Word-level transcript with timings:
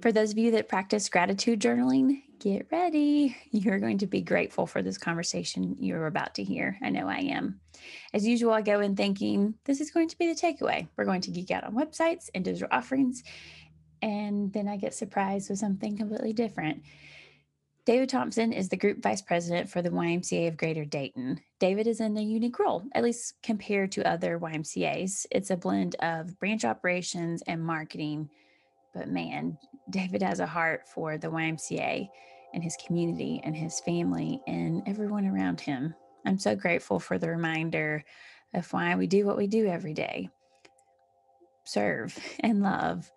For 0.00 0.12
those 0.12 0.32
of 0.32 0.38
you 0.38 0.50
that 0.52 0.68
practice 0.68 1.08
gratitude 1.08 1.60
journaling, 1.60 2.22
get 2.38 2.66
ready. 2.70 3.36
You're 3.50 3.80
going 3.80 3.98
to 3.98 4.06
be 4.06 4.20
grateful 4.20 4.66
for 4.66 4.82
this 4.82 4.98
conversation 4.98 5.76
you're 5.80 6.06
about 6.06 6.34
to 6.36 6.44
hear. 6.44 6.78
I 6.82 6.90
know 6.90 7.08
I 7.08 7.18
am. 7.18 7.60
As 8.14 8.26
usual, 8.26 8.52
I 8.52 8.62
go 8.62 8.80
in 8.80 8.96
thinking 8.96 9.54
this 9.64 9.80
is 9.80 9.90
going 9.90 10.08
to 10.08 10.18
be 10.18 10.32
the 10.32 10.40
takeaway. 10.40 10.88
We're 10.96 11.04
going 11.04 11.20
to 11.22 11.30
geek 11.30 11.50
out 11.50 11.64
on 11.64 11.74
websites 11.74 12.30
and 12.34 12.44
digital 12.44 12.68
offerings. 12.70 13.22
And 14.00 14.52
then 14.52 14.68
I 14.68 14.76
get 14.76 14.94
surprised 14.94 15.50
with 15.50 15.58
something 15.58 15.96
completely 15.96 16.32
different. 16.32 16.82
David 17.84 18.10
Thompson 18.10 18.52
is 18.52 18.68
the 18.68 18.76
group 18.76 19.02
vice 19.02 19.22
president 19.22 19.70
for 19.70 19.80
the 19.80 19.88
YMCA 19.88 20.46
of 20.46 20.58
Greater 20.58 20.84
Dayton. 20.84 21.40
David 21.58 21.86
is 21.86 22.00
in 22.00 22.16
a 22.18 22.22
unique 22.22 22.58
role, 22.58 22.84
at 22.92 23.02
least 23.02 23.34
compared 23.42 23.92
to 23.92 24.06
other 24.06 24.38
YMCAs. 24.38 25.24
It's 25.30 25.50
a 25.50 25.56
blend 25.56 25.96
of 26.00 26.38
branch 26.38 26.66
operations 26.66 27.42
and 27.46 27.64
marketing. 27.64 28.28
But 28.94 29.08
man, 29.08 29.58
David 29.90 30.22
has 30.22 30.40
a 30.40 30.46
heart 30.46 30.88
for 30.88 31.18
the 31.18 31.28
YMCA 31.28 32.08
and 32.54 32.64
his 32.64 32.76
community 32.86 33.40
and 33.44 33.56
his 33.56 33.80
family 33.80 34.40
and 34.46 34.82
everyone 34.86 35.26
around 35.26 35.60
him. 35.60 35.94
I'm 36.26 36.38
so 36.38 36.56
grateful 36.56 36.98
for 36.98 37.18
the 37.18 37.28
reminder 37.28 38.04
of 38.54 38.72
why 38.72 38.94
we 38.96 39.06
do 39.06 39.26
what 39.26 39.36
we 39.36 39.46
do 39.46 39.66
every 39.66 39.94
day 39.94 40.30
serve 41.68 42.18
and 42.40 42.62
love. 42.62 43.10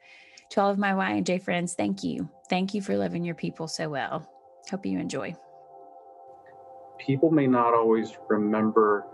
To 0.52 0.62
all 0.62 0.70
of 0.70 0.78
my 0.78 0.94
Y 0.94 1.12
and 1.12 1.26
J 1.26 1.40
friends, 1.40 1.74
thank 1.74 2.04
you. 2.04 2.30
Thank 2.50 2.74
you 2.74 2.82
for 2.82 2.98
loving 2.98 3.24
your 3.24 3.36
people 3.36 3.68
so 3.68 3.90
well. 3.90 4.28
Hope 4.70 4.86
you 4.86 5.00
enjoy. 5.00 5.36
People 7.00 7.32
may 7.32 7.48
not 7.48 7.74
always 7.74 8.18
remember 8.30 9.06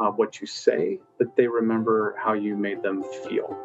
uh, 0.00 0.10
what 0.10 0.40
you 0.40 0.46
say, 0.46 0.98
but 1.18 1.36
they 1.36 1.46
remember 1.46 2.16
how 2.18 2.32
you 2.32 2.56
made 2.56 2.82
them 2.82 3.04
feel. 3.28 3.56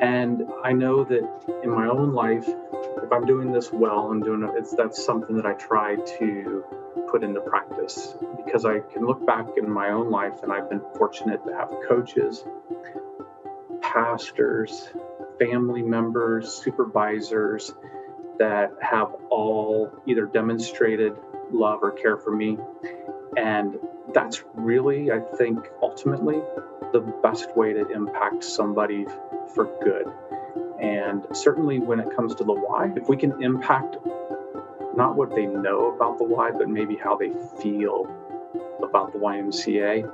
And 0.00 0.44
I 0.64 0.72
know 0.72 1.04
that 1.04 1.60
in 1.64 1.70
my 1.70 1.88
own 1.88 2.12
life, 2.12 2.48
if 2.48 3.12
I'm 3.12 3.26
doing 3.26 3.52
this 3.52 3.72
well 3.72 4.12
and 4.12 4.22
doing 4.22 4.42
it, 4.44 4.50
it's 4.56 4.74
that's 4.74 5.04
something 5.04 5.36
that 5.36 5.46
I 5.46 5.54
try 5.54 5.96
to 5.96 6.64
put 7.10 7.24
into 7.24 7.40
practice 7.40 8.14
because 8.44 8.64
I 8.64 8.80
can 8.80 9.06
look 9.06 9.26
back 9.26 9.46
in 9.56 9.68
my 9.68 9.90
own 9.90 10.10
life 10.10 10.42
and 10.42 10.52
I've 10.52 10.68
been 10.68 10.82
fortunate 10.96 11.44
to 11.46 11.54
have 11.54 11.70
coaches, 11.88 12.44
pastors, 13.80 14.88
family 15.38 15.82
members, 15.82 16.52
supervisors 16.52 17.74
that 18.38 18.72
have 18.80 19.14
all 19.30 19.90
either 20.06 20.26
demonstrated 20.26 21.14
love 21.50 21.80
or 21.82 21.90
care 21.92 22.16
for 22.16 22.34
me. 22.34 22.56
And 23.36 23.78
that's 24.14 24.44
really, 24.54 25.10
I 25.10 25.20
think, 25.36 25.68
ultimately 25.82 26.40
the 26.92 27.00
best 27.22 27.56
way 27.56 27.72
to 27.72 27.88
impact 27.88 28.44
somebody 28.44 29.06
for 29.54 29.66
good. 29.82 30.06
And 30.80 31.26
certainly 31.32 31.78
when 31.78 32.00
it 32.00 32.14
comes 32.14 32.34
to 32.36 32.44
the 32.44 32.52
why, 32.52 32.92
if 32.96 33.08
we 33.08 33.16
can 33.16 33.42
impact 33.42 33.96
not 34.96 35.16
what 35.16 35.34
they 35.34 35.46
know 35.46 35.94
about 35.94 36.18
the 36.18 36.24
why, 36.24 36.50
but 36.50 36.68
maybe 36.68 36.96
how 36.96 37.16
they 37.16 37.30
feel 37.60 38.06
about 38.82 39.12
the 39.12 39.18
YMCA, 39.18 40.10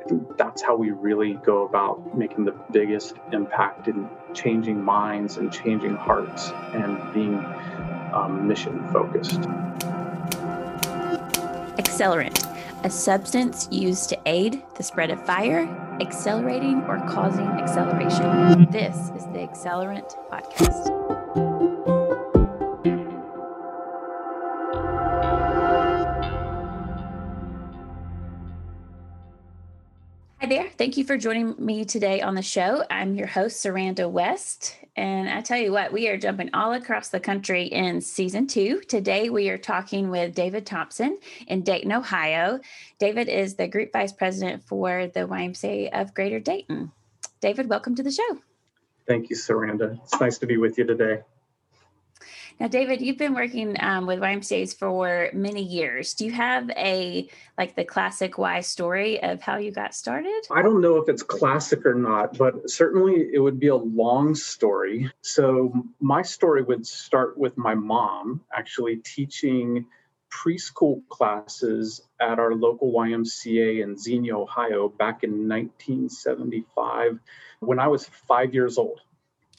I 0.00 0.08
think 0.08 0.36
that's 0.36 0.62
how 0.62 0.76
we 0.76 0.90
really 0.90 1.34
go 1.34 1.66
about 1.66 2.16
making 2.16 2.44
the 2.44 2.54
biggest 2.72 3.14
impact 3.32 3.88
in 3.88 4.08
changing 4.34 4.82
minds 4.82 5.36
and 5.36 5.52
changing 5.52 5.96
hearts 5.96 6.50
and 6.72 7.12
being 7.12 7.44
um, 8.12 8.48
mission 8.48 8.88
focused. 8.92 9.40
Accelerant, 11.78 12.49
a 12.82 12.90
substance 12.90 13.68
used 13.70 14.08
to 14.08 14.18
aid 14.26 14.62
the 14.76 14.82
spread 14.82 15.10
of 15.10 15.24
fire, 15.26 15.68
accelerating 16.00 16.82
or 16.84 16.98
causing 17.06 17.46
acceleration. 17.46 18.70
This 18.70 18.96
is 19.16 19.24
the 19.26 19.40
Accelerant 19.40 20.14
Podcast. 20.30 20.99
Thank 30.80 30.96
you 30.96 31.04
for 31.04 31.18
joining 31.18 31.54
me 31.58 31.84
today 31.84 32.22
on 32.22 32.34
the 32.34 32.40
show. 32.40 32.82
I'm 32.88 33.14
your 33.14 33.26
host, 33.26 33.62
Saranda 33.62 34.10
West. 34.10 34.78
And 34.96 35.28
I 35.28 35.42
tell 35.42 35.58
you 35.58 35.72
what, 35.72 35.92
we 35.92 36.08
are 36.08 36.16
jumping 36.16 36.48
all 36.54 36.72
across 36.72 37.10
the 37.10 37.20
country 37.20 37.64
in 37.64 38.00
season 38.00 38.46
two. 38.46 38.80
Today, 38.88 39.28
we 39.28 39.50
are 39.50 39.58
talking 39.58 40.08
with 40.08 40.34
David 40.34 40.64
Thompson 40.64 41.18
in 41.48 41.64
Dayton, 41.64 41.92
Ohio. 41.92 42.60
David 42.98 43.28
is 43.28 43.56
the 43.56 43.68
group 43.68 43.92
vice 43.92 44.12
president 44.12 44.64
for 44.64 45.06
the 45.08 45.28
YMCA 45.28 45.90
of 45.92 46.14
Greater 46.14 46.40
Dayton. 46.40 46.90
David, 47.42 47.68
welcome 47.68 47.94
to 47.96 48.02
the 48.02 48.10
show. 48.10 48.38
Thank 49.06 49.28
you, 49.28 49.36
Saranda. 49.36 50.00
It's 50.02 50.18
nice 50.18 50.38
to 50.38 50.46
be 50.46 50.56
with 50.56 50.78
you 50.78 50.84
today. 50.84 51.20
Now, 52.60 52.68
David, 52.68 53.00
you've 53.00 53.16
been 53.16 53.32
working 53.32 53.74
um, 53.80 54.06
with 54.06 54.20
YMCA's 54.20 54.74
for 54.74 55.30
many 55.32 55.62
years. 55.62 56.12
Do 56.12 56.26
you 56.26 56.32
have 56.32 56.68
a 56.76 57.26
like 57.56 57.74
the 57.74 57.84
classic 57.84 58.36
Y 58.36 58.60
story 58.60 59.22
of 59.22 59.40
how 59.40 59.56
you 59.56 59.72
got 59.72 59.94
started? 59.94 60.46
I 60.50 60.60
don't 60.60 60.82
know 60.82 60.98
if 60.98 61.08
it's 61.08 61.22
classic 61.22 61.86
or 61.86 61.94
not, 61.94 62.36
but 62.36 62.68
certainly 62.68 63.30
it 63.32 63.38
would 63.38 63.58
be 63.58 63.68
a 63.68 63.76
long 63.76 64.34
story. 64.34 65.10
So 65.22 65.72
my 66.00 66.20
story 66.20 66.62
would 66.62 66.86
start 66.86 67.38
with 67.38 67.56
my 67.56 67.74
mom 67.74 68.42
actually 68.54 68.96
teaching 68.96 69.86
preschool 70.30 71.00
classes 71.08 72.02
at 72.20 72.38
our 72.38 72.54
local 72.54 72.92
YMCA 72.92 73.82
in 73.82 73.96
Xenia, 73.96 74.36
Ohio, 74.36 74.90
back 74.90 75.24
in 75.24 75.48
1975 75.48 77.18
when 77.60 77.78
I 77.78 77.88
was 77.88 78.04
five 78.04 78.52
years 78.52 78.76
old. 78.76 79.00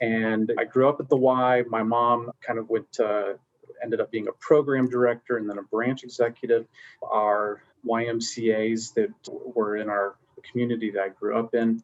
And 0.02 0.52
I 0.58 0.64
grew 0.64 0.90
up 0.90 1.00
at 1.00 1.10
the 1.10 1.16
Y. 1.16 1.64
My 1.70 1.84
mom 1.84 2.32
kind 2.42 2.58
of 2.58 2.70
went 2.70 2.92
to, 2.94 3.38
ended 3.84 4.02
up 4.02 4.12
being 4.12 4.28
a 4.28 4.32
program 4.34 4.90
director 4.90 5.38
and 5.38 5.48
then 5.48 5.60
a 5.60 5.64
branch 5.64 6.04
executive. 6.04 6.66
Our 7.04 7.62
YMCAs 7.88 8.94
that 8.96 9.12
were 9.28 9.78
in 9.78 9.90
our 9.90 10.16
community 10.52 10.92
that 10.92 11.02
I 11.02 11.10
grew 11.10 11.38
up 11.38 11.54
in. 11.54 11.84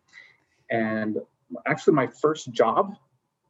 And 0.69 1.17
actually, 1.65 1.93
my 1.93 2.07
first 2.07 2.51
job 2.51 2.95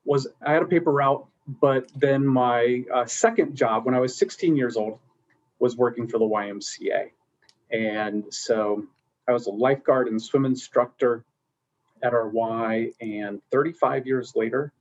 was 0.06 0.28
I 0.46 0.54
had 0.54 0.64
a 0.64 0.68
paper 0.68 0.92
route, 0.92 1.26
but 1.48 1.90
then 1.96 2.26
my 2.26 2.84
uh, 2.94 3.06
second 3.06 3.56
job 3.56 3.86
when 3.86 3.96
I 3.96 4.00
was 4.00 4.18
16 4.18 4.56
years 4.56 4.76
old 4.76 5.00
was 5.60 5.76
working 5.76 6.08
for 6.08 6.20
the 6.20 6.26
YMCA. 6.26 7.12
And 7.72 8.26
so 8.30 8.86
I 9.28 9.34
was 9.34 9.48
a 9.48 9.52
lifeguard 9.52 10.08
and 10.08 10.22
swim 10.22 10.46
instructor 10.46 11.26
at 12.04 12.14
our 12.14 12.30
Y, 12.30 12.92
and 13.02 13.42
35 13.52 14.08
years 14.08 14.34
later, 14.36 14.72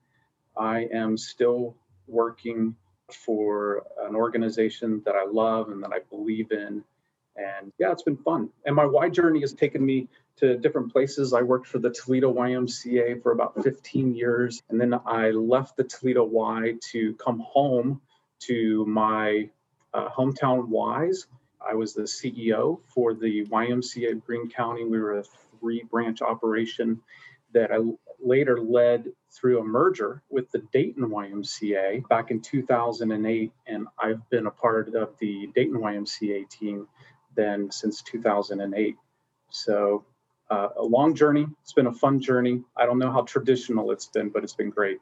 I 0.57 0.89
am 0.93 1.17
still 1.17 1.75
working 2.07 2.77
for 3.13 3.85
an 4.01 4.15
organization 4.15 5.03
that 5.05 5.15
I 5.15 5.25
love 5.25 5.71
and 5.71 5.83
that 5.83 5.93
I 5.93 6.01
believe 6.11 6.51
in. 6.53 6.83
And 7.37 7.73
yeah, 7.79 7.93
it's 7.93 8.03
been 8.03 8.17
fun. 8.17 8.49
And 8.65 8.75
my 8.75 8.87
Y 8.87 9.09
journey 9.11 9.41
has 9.41 9.53
taken 9.53 9.85
me 9.85 10.09
to 10.37 10.57
different 10.57 10.93
places. 10.93 11.33
I 11.33 11.43
worked 11.43 11.67
for 11.67 11.79
the 11.79 11.91
Toledo 11.91 12.33
YMCA 12.33 13.23
for 13.23 13.33
about 13.33 13.63
15 13.63 14.15
years. 14.15 14.63
And 14.69 14.81
then 14.81 14.95
I 15.07 15.31
left 15.31 15.77
the 15.77 15.85
Toledo 15.85 16.25
Y 16.25 16.75
to 16.93 17.15
come 17.15 17.41
home 17.41 18.01
to 18.41 18.85
my 18.87 19.49
uh, 19.95 20.09
hometown 20.11 20.69
Ys. 21.09 21.27
I 21.67 21.75
was 21.75 21.95
the 21.95 22.03
CEO 22.03 22.81
for 22.87 23.15
the 23.15 23.45
YMCA 23.47 24.13
of 24.13 24.25
Greene 24.25 24.49
County. 24.49 24.85
We 24.85 24.99
were 24.99 25.19
a 25.19 25.25
three 25.61 25.85
branch 25.91 26.23
operation 26.23 27.01
that 27.53 27.73
I 27.73 27.79
later 28.21 28.61
led 28.61 29.07
through 29.33 29.61
a 29.61 29.65
merger 29.65 30.23
with 30.31 30.51
the 30.51 30.59
Dayton 30.73 31.05
YMCA 31.05 32.09
back 32.09 32.31
in 32.31 32.41
2008. 32.41 33.53
And 33.67 33.87
I've 33.99 34.29
been 34.31 34.47
a 34.47 34.51
part 34.51 34.95
of 34.95 35.17
the 35.19 35.49
Dayton 35.55 35.79
YMCA 35.79 36.49
team 36.51 36.89
then 37.35 37.71
since 37.71 38.03
2008. 38.03 38.97
So 39.51 40.05
uh, 40.51 40.69
a 40.77 40.83
long 40.83 41.15
journey. 41.15 41.47
It's 41.63 41.73
been 41.73 41.87
a 41.87 41.93
fun 41.93 42.21
journey. 42.21 42.63
I 42.77 42.87
don't 42.87 42.99
know 42.99 43.11
how 43.11 43.23
traditional 43.23 43.91
it's 43.91 44.07
been, 44.07 44.29
but 44.31 44.45
it's 44.45 44.55
been 44.55 44.71
great. 44.71 44.99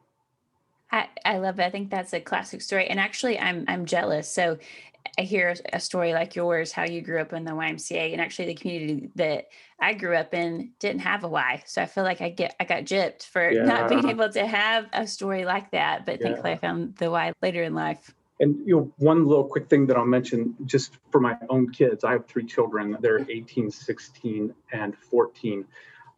I, 0.91 1.09
I 1.25 1.39
love 1.39 1.59
it. 1.59 1.65
I 1.65 1.71
think 1.71 1.91
that's 1.91 2.13
a 2.13 2.21
classic 2.21 2.63
story. 2.63 2.87
And 2.87 3.01
actually 3.01 3.39
I'm 3.39 3.65
I'm 3.69 3.85
jealous. 3.85 4.31
So 4.31 4.59
I 5.19 5.23
hear 5.23 5.55
a 5.73 5.81
story 5.81 6.13
like 6.13 6.35
yours, 6.35 6.73
how 6.73 6.85
you 6.85 7.01
grew 7.01 7.21
up 7.21 7.33
in 7.33 7.45
the 7.45 7.53
YMCA, 7.53 8.13
and 8.13 8.21
actually 8.21 8.47
the 8.47 8.55
community 8.55 9.11
that 9.15 9.49
I 9.79 9.95
grew 9.95 10.17
up 10.17 10.35
in 10.35 10.73
didn't 10.79 11.01
have 11.01 11.25
a 11.25 11.29
Y. 11.29 11.63
So 11.67 11.83
I 11.83 11.87
feel 11.87 12.05
like 12.05 12.21
I 12.21 12.31
get 12.31 12.57
I 12.59 12.65
got 12.65 12.85
gypped 12.85 13.25
for 13.27 13.51
yeah. 13.51 13.65
not 13.65 13.89
being 13.89 14.09
able 14.09 14.29
to 14.31 14.47
have 14.47 14.87
a 14.93 15.07
story 15.07 15.45
like 15.45 15.71
that. 15.71 16.05
But 16.07 16.21
yeah. 16.21 16.27
thankfully, 16.27 16.53
I 16.53 16.57
found 16.57 16.97
the 16.97 17.11
Y 17.11 17.33
later 17.43 17.63
in 17.63 17.75
life. 17.75 18.13
And 18.41 18.67
you 18.67 18.77
know, 18.77 18.93
one 18.97 19.27
little 19.27 19.45
quick 19.45 19.69
thing 19.69 19.87
that 19.87 19.97
I'll 19.97 20.05
mention 20.05 20.57
just 20.65 20.99
for 21.11 21.21
my 21.21 21.37
own 21.49 21.71
kids. 21.71 22.03
I 22.03 22.13
have 22.13 22.27
three 22.27 22.45
children. 22.45 22.97
They're 23.01 23.25
18, 23.31 23.71
16, 23.71 24.55
and 24.73 24.97
14. 24.97 25.65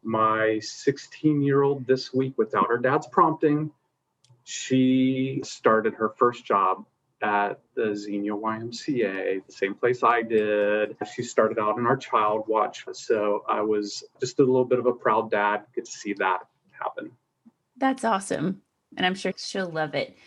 My 0.03 0.59
16 0.59 1.41
year 1.41 1.61
old 1.61 1.85
this 1.85 2.13
week, 2.13 2.33
without 2.37 2.67
her 2.69 2.77
dad's 2.77 3.07
prompting, 3.07 3.71
she 4.43 5.41
started 5.43 5.93
her 5.95 6.09
first 6.17 6.45
job 6.45 6.85
at 7.21 7.59
the 7.75 7.95
Xenia 7.95 8.33
YMCA, 8.33 9.45
the 9.45 9.51
same 9.51 9.73
place 9.73 10.03
I 10.03 10.21
did. 10.21 10.97
She 11.15 11.23
started 11.23 11.59
out 11.59 11.77
in 11.77 11.85
our 11.85 11.97
child 11.97 12.45
watch. 12.47 12.85
So 12.93 13.43
I 13.47 13.61
was 13.61 14.03
just 14.19 14.39
a 14.39 14.43
little 14.43 14.65
bit 14.65 14.79
of 14.79 14.85
a 14.85 14.93
proud 14.93 15.31
dad, 15.31 15.65
get 15.75 15.85
to 15.85 15.91
see 15.91 16.13
that 16.13 16.47
happen. 16.71 17.11
That's 17.77 18.03
awesome. 18.03 18.61
And 18.95 19.05
I'm 19.05 19.15
sure 19.15 19.33
she'll 19.35 19.69
love 19.69 19.95
it. 19.95 20.17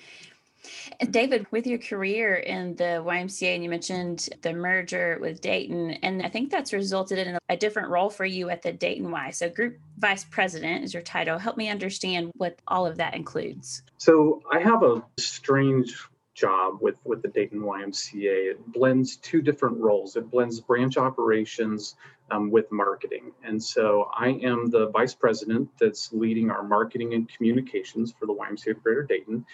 And 1.00 1.12
David, 1.12 1.46
with 1.50 1.66
your 1.66 1.78
career 1.78 2.34
in 2.34 2.76
the 2.76 3.02
YMCA, 3.04 3.54
and 3.54 3.64
you 3.64 3.70
mentioned 3.70 4.28
the 4.42 4.52
merger 4.52 5.18
with 5.20 5.40
Dayton, 5.40 5.92
and 6.02 6.22
I 6.22 6.28
think 6.28 6.50
that's 6.50 6.72
resulted 6.72 7.18
in 7.18 7.38
a 7.48 7.56
different 7.56 7.88
role 7.88 8.10
for 8.10 8.26
you 8.26 8.50
at 8.50 8.60
the 8.60 8.72
Dayton 8.72 9.10
Y. 9.10 9.30
So, 9.30 9.48
Group 9.48 9.78
Vice 9.98 10.24
President 10.24 10.84
is 10.84 10.92
your 10.92 11.02
title. 11.02 11.38
Help 11.38 11.56
me 11.56 11.70
understand 11.70 12.30
what 12.36 12.58
all 12.68 12.86
of 12.86 12.98
that 12.98 13.14
includes. 13.14 13.82
So, 13.96 14.42
I 14.52 14.60
have 14.60 14.82
a 14.82 15.02
strange 15.18 15.96
job 16.40 16.78
with 16.80 16.96
with 17.04 17.22
the 17.22 17.28
Dayton 17.28 17.60
YMCA. 17.60 18.50
It 18.52 18.72
blends 18.72 19.16
two 19.16 19.42
different 19.42 19.78
roles. 19.78 20.16
It 20.16 20.30
blends 20.30 20.60
branch 20.60 20.96
operations 20.96 21.96
um, 22.30 22.50
with 22.50 22.70
marketing, 22.72 23.32
and 23.44 23.62
so 23.62 24.10
I 24.14 24.28
am 24.28 24.70
the 24.70 24.88
vice 24.88 25.14
president 25.14 25.68
that's 25.78 26.12
leading 26.12 26.50
our 26.50 26.62
marketing 26.62 27.14
and 27.14 27.28
communications 27.28 28.12
for 28.18 28.26
the 28.26 28.34
YMCA 28.34 28.70
of 28.70 28.82
Greater 28.82 29.02
Dayton. 29.02 29.44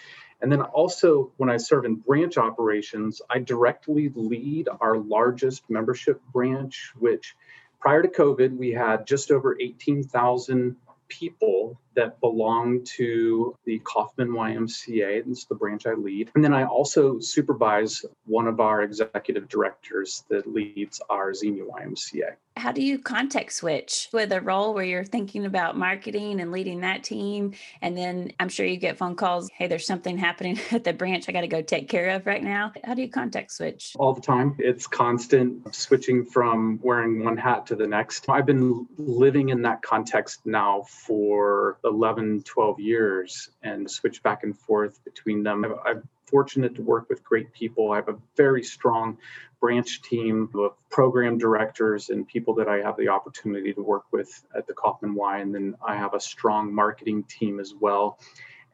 And 0.41 0.51
then 0.51 0.61
also, 0.61 1.31
when 1.37 1.49
I 1.49 1.57
serve 1.57 1.85
in 1.85 1.95
branch 1.95 2.37
operations, 2.37 3.21
I 3.29 3.39
directly 3.39 4.11
lead 4.15 4.69
our 4.81 4.97
largest 4.97 5.67
membership 5.69 6.21
branch, 6.31 6.93
which 6.99 7.35
prior 7.79 8.03
to 8.03 8.07
COVID, 8.07 8.55
we 8.55 8.71
had 8.71 9.07
just 9.07 9.31
over 9.31 9.57
18,000 9.59 10.75
people 11.07 11.79
that 11.97 12.19
belong 12.21 12.83
to 12.83 13.55
the 13.65 13.79
Coffman 13.79 14.29
YMCA. 14.29 15.23
That's 15.25 15.45
the 15.45 15.55
branch 15.55 15.85
I 15.85 15.93
lead. 15.93 16.31
And 16.35 16.43
then 16.43 16.53
I 16.53 16.63
also 16.63 17.19
supervise 17.19 18.05
one 18.25 18.47
of 18.47 18.59
our 18.59 18.83
executive 18.83 19.49
directors 19.49 20.23
that 20.29 20.47
leads 20.47 21.01
our 21.09 21.33
Xenia 21.33 21.63
YMCA. 21.65 22.35
How 22.55 22.71
do 22.71 22.81
you 22.81 22.97
context 22.97 23.57
switch 23.57 24.09
with 24.11 24.31
a 24.31 24.41
role 24.41 24.73
where 24.73 24.83
you're 24.83 25.03
thinking 25.03 25.45
about 25.45 25.77
marketing 25.77 26.39
and 26.39 26.51
leading 26.51 26.81
that 26.81 27.03
team? 27.03 27.53
And 27.81 27.95
then 27.95 28.31
I'm 28.39 28.49
sure 28.49 28.65
you 28.65 28.77
get 28.77 28.97
phone 28.97 29.15
calls 29.15 29.49
hey, 29.53 29.67
there's 29.67 29.87
something 29.87 30.17
happening 30.17 30.59
at 30.71 30.83
the 30.83 30.93
branch 30.93 31.27
I 31.27 31.31
got 31.31 31.41
to 31.41 31.47
go 31.47 31.61
take 31.61 31.89
care 31.89 32.09
of 32.09 32.25
right 32.25 32.43
now. 32.43 32.71
How 32.83 32.93
do 32.93 33.01
you 33.01 33.09
context 33.09 33.57
switch? 33.57 33.93
All 33.97 34.13
the 34.13 34.21
time. 34.21 34.55
It's 34.59 34.85
constant 34.87 35.73
switching 35.73 36.25
from 36.25 36.79
wearing 36.81 37.23
one 37.23 37.37
hat 37.37 37.65
to 37.67 37.75
the 37.75 37.87
next. 37.87 38.29
I've 38.29 38.45
been 38.45 38.87
living 38.97 39.49
in 39.49 39.63
that 39.63 39.81
context 39.81 40.41
now 40.45 40.83
for 40.83 41.77
11, 41.87 42.43
12 42.43 42.79
years 42.79 43.49
and 43.63 43.89
switch 43.89 44.21
back 44.23 44.43
and 44.43 44.57
forth 44.57 45.03
between 45.03 45.43
them. 45.43 45.65
I'm 45.85 46.07
fortunate 46.25 46.75
to 46.75 46.81
work 46.81 47.09
with 47.09 47.23
great 47.23 47.51
people. 47.53 47.91
I 47.91 47.95
have 47.97 48.09
a 48.09 48.17
very 48.35 48.63
strong 48.63 49.17
branch 49.59 50.01
team 50.03 50.49
of 50.55 50.73
program 50.89 51.37
directors 51.37 52.09
and 52.09 52.27
people 52.27 52.53
that 52.55 52.67
I 52.67 52.77
have 52.77 52.97
the 52.97 53.07
opportunity 53.07 53.73
to 53.73 53.81
work 53.81 54.03
with 54.11 54.45
at 54.55 54.67
the 54.67 54.73
Coffman 54.73 55.15
Y. 55.15 55.39
And 55.39 55.55
then 55.55 55.75
I 55.85 55.95
have 55.95 56.13
a 56.13 56.19
strong 56.19 56.73
marketing 56.73 57.23
team 57.23 57.59
as 57.59 57.73
well. 57.79 58.19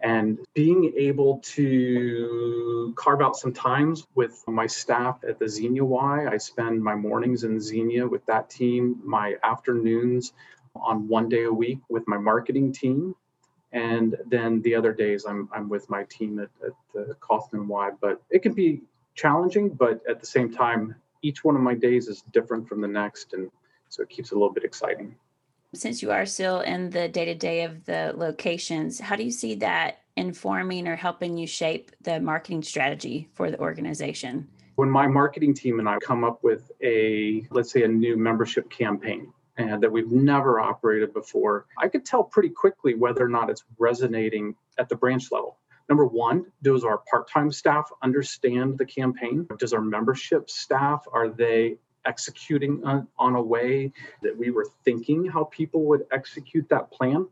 And 0.01 0.39
being 0.53 0.91
able 0.97 1.39
to 1.55 2.93
carve 2.97 3.21
out 3.21 3.37
some 3.37 3.53
times 3.53 4.05
with 4.15 4.43
my 4.47 4.67
staff 4.67 5.19
at 5.25 5.39
the 5.39 5.47
Xenia 5.47 5.85
Y, 5.85 6.27
I 6.29 6.37
spend 6.37 6.83
my 6.83 6.93
mornings 6.93 7.45
in 7.45 7.57
Xenia 7.61 8.05
with 8.05 8.25
that 8.25 8.49
team, 8.49 8.99
my 9.05 9.35
afternoons 9.43 10.33
on 10.75 11.07
one 11.07 11.29
day 11.29 11.43
a 11.43 11.51
week 11.51 11.79
with 11.89 12.07
my 12.07 12.17
marketing 12.17 12.71
team. 12.71 13.15
And 13.71 14.15
then 14.27 14.61
the 14.61 14.75
other 14.75 14.93
days 14.93 15.25
I'm, 15.25 15.49
I'm 15.53 15.67
with 15.69 15.89
my 15.89 16.03
team 16.03 16.39
at, 16.39 16.49
at 16.65 16.73
the 16.93 17.15
Coffman 17.19 17.67
Y. 17.67 17.91
But 18.01 18.21
it 18.29 18.43
can 18.43 18.53
be 18.53 18.81
challenging, 19.15 19.69
but 19.69 20.01
at 20.07 20.19
the 20.19 20.25
same 20.25 20.51
time, 20.51 20.95
each 21.21 21.43
one 21.43 21.55
of 21.55 21.61
my 21.61 21.73
days 21.73 22.07
is 22.07 22.21
different 22.31 22.67
from 22.67 22.81
the 22.81 22.87
next. 22.87 23.33
And 23.33 23.49
so 23.89 24.03
it 24.03 24.09
keeps 24.09 24.31
it 24.31 24.35
a 24.35 24.37
little 24.37 24.53
bit 24.53 24.63
exciting. 24.63 25.15
Since 25.73 26.03
you 26.03 26.11
are 26.11 26.25
still 26.25 26.59
in 26.61 26.91
the 26.91 27.07
day 27.07 27.25
to 27.25 27.33
day 27.33 27.63
of 27.63 27.83
the 27.85 28.13
locations, 28.15 28.99
how 28.99 29.15
do 29.15 29.23
you 29.23 29.31
see 29.31 29.55
that 29.55 30.01
informing 30.15 30.87
or 30.87 30.95
helping 30.95 31.35
you 31.35 31.47
shape 31.47 31.91
the 32.01 32.19
marketing 32.19 32.61
strategy 32.61 33.29
for 33.33 33.49
the 33.49 33.59
organization? 33.59 34.47
When 34.75 34.89
my 34.89 35.07
marketing 35.07 35.55
team 35.55 35.79
and 35.79 35.89
I 35.89 35.97
come 35.97 36.23
up 36.23 36.43
with 36.43 36.71
a, 36.83 37.47
let's 37.49 37.71
say, 37.71 37.83
a 37.83 37.87
new 37.87 38.17
membership 38.17 38.69
campaign, 38.69 39.33
and 39.57 39.81
that 39.83 39.91
we've 39.91 40.11
never 40.11 40.59
operated 40.59 41.13
before, 41.13 41.65
I 41.77 41.87
could 41.87 42.05
tell 42.05 42.23
pretty 42.23 42.49
quickly 42.49 42.95
whether 42.95 43.23
or 43.23 43.29
not 43.29 43.49
it's 43.49 43.63
resonating 43.77 44.55
at 44.77 44.89
the 44.89 44.95
branch 44.95 45.31
level. 45.31 45.57
Number 45.89 46.05
one, 46.05 46.45
does 46.61 46.83
our 46.83 46.99
part 47.09 47.29
time 47.29 47.51
staff 47.51 47.91
understand 48.01 48.77
the 48.77 48.85
campaign? 48.85 49.47
Does 49.59 49.73
our 49.73 49.81
membership 49.81 50.49
staff, 50.49 51.05
are 51.11 51.29
they 51.29 51.77
executing 52.05 52.83
on, 52.83 53.07
on 53.17 53.35
a 53.35 53.41
way 53.41 53.91
that 54.21 54.37
we 54.37 54.51
were 54.51 54.67
thinking 54.83 55.25
how 55.25 55.45
people 55.45 55.83
would 55.83 56.05
execute 56.11 56.67
that 56.69 56.91
plan? 56.91 57.27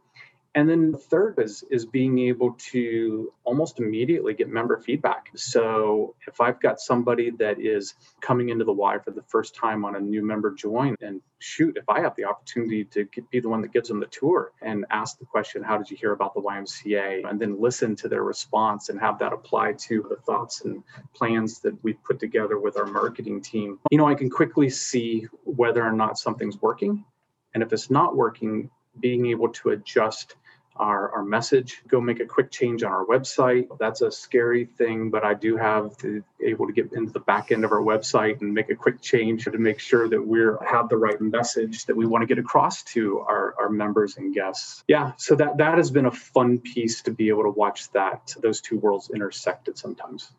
And 0.53 0.69
then 0.69 0.91
the 0.91 0.97
third 0.97 1.39
is, 1.39 1.63
is 1.71 1.85
being 1.85 2.19
able 2.19 2.55
to 2.71 3.31
almost 3.45 3.79
immediately 3.79 4.33
get 4.33 4.49
member 4.49 4.77
feedback. 4.77 5.29
So 5.33 6.15
if 6.27 6.41
I've 6.41 6.59
got 6.59 6.81
somebody 6.81 7.29
that 7.39 7.61
is 7.61 7.93
coming 8.19 8.49
into 8.49 8.65
the 8.65 8.73
Y 8.73 8.97
for 8.99 9.11
the 9.11 9.21
first 9.23 9.55
time 9.55 9.85
on 9.85 9.95
a 9.95 9.99
new 9.99 10.21
member 10.21 10.51
join, 10.51 10.95
and 10.99 11.21
shoot, 11.39 11.77
if 11.77 11.87
I 11.87 12.01
have 12.01 12.15
the 12.17 12.25
opportunity 12.25 12.83
to 12.85 13.07
be 13.31 13.39
the 13.39 13.47
one 13.47 13.61
that 13.61 13.71
gives 13.71 13.87
them 13.87 14.01
the 14.01 14.07
tour 14.07 14.51
and 14.61 14.85
ask 14.89 15.17
the 15.19 15.25
question, 15.25 15.63
How 15.63 15.77
did 15.77 15.89
you 15.89 15.95
hear 15.95 16.11
about 16.11 16.33
the 16.33 16.41
YMCA? 16.41 17.29
And 17.29 17.39
then 17.39 17.61
listen 17.61 17.95
to 17.97 18.09
their 18.09 18.23
response 18.23 18.89
and 18.89 18.99
have 18.99 19.19
that 19.19 19.31
apply 19.31 19.73
to 19.73 20.05
the 20.09 20.17
thoughts 20.17 20.61
and 20.65 20.83
plans 21.13 21.59
that 21.61 21.81
we've 21.81 22.03
put 22.03 22.19
together 22.19 22.59
with 22.59 22.75
our 22.77 22.85
marketing 22.85 23.41
team, 23.41 23.79
you 23.89 23.97
know, 23.97 24.07
I 24.07 24.15
can 24.15 24.29
quickly 24.29 24.69
see 24.69 25.27
whether 25.45 25.81
or 25.81 25.93
not 25.93 26.17
something's 26.17 26.61
working. 26.61 27.05
And 27.53 27.63
if 27.63 27.71
it's 27.71 27.89
not 27.89 28.15
working, 28.15 28.69
being 28.99 29.27
able 29.27 29.49
to 29.49 29.69
adjust 29.69 30.35
our, 30.77 31.11
our 31.11 31.23
message, 31.23 31.81
go 31.87 32.01
make 32.01 32.19
a 32.19 32.25
quick 32.25 32.49
change 32.49 32.83
on 32.83 32.91
our 32.91 33.05
website. 33.05 33.67
That's 33.79 34.01
a 34.01 34.11
scary 34.11 34.65
thing, 34.65 35.09
but 35.09 35.23
I 35.23 35.33
do 35.33 35.57
have 35.57 35.97
to 35.97 36.23
able 36.43 36.65
to 36.65 36.73
get 36.73 36.91
into 36.93 37.11
the 37.11 37.19
back 37.19 37.51
end 37.51 37.63
of 37.63 37.71
our 37.71 37.81
website 37.81 38.41
and 38.41 38.53
make 38.53 38.69
a 38.69 38.75
quick 38.75 39.01
change 39.01 39.45
to 39.45 39.57
make 39.57 39.79
sure 39.79 40.09
that 40.09 40.21
we 40.21 40.41
have 40.65 40.89
the 40.89 40.97
right 40.97 41.19
message 41.21 41.85
that 41.85 41.95
we 41.95 42.05
want 42.05 42.21
to 42.21 42.25
get 42.25 42.39
across 42.39 42.83
to 42.83 43.19
our, 43.19 43.53
our 43.59 43.69
members 43.69 44.17
and 44.17 44.33
guests. 44.33 44.83
Yeah, 44.87 45.11
so 45.17 45.35
that 45.35 45.57
that 45.57 45.77
has 45.77 45.91
been 45.91 46.05
a 46.05 46.11
fun 46.11 46.57
piece 46.59 47.01
to 47.03 47.11
be 47.11 47.29
able 47.29 47.43
to 47.43 47.51
watch 47.51 47.91
that 47.91 48.35
those 48.41 48.61
two 48.61 48.77
worlds 48.79 49.11
intersected 49.13 49.77
sometimes 49.77 50.31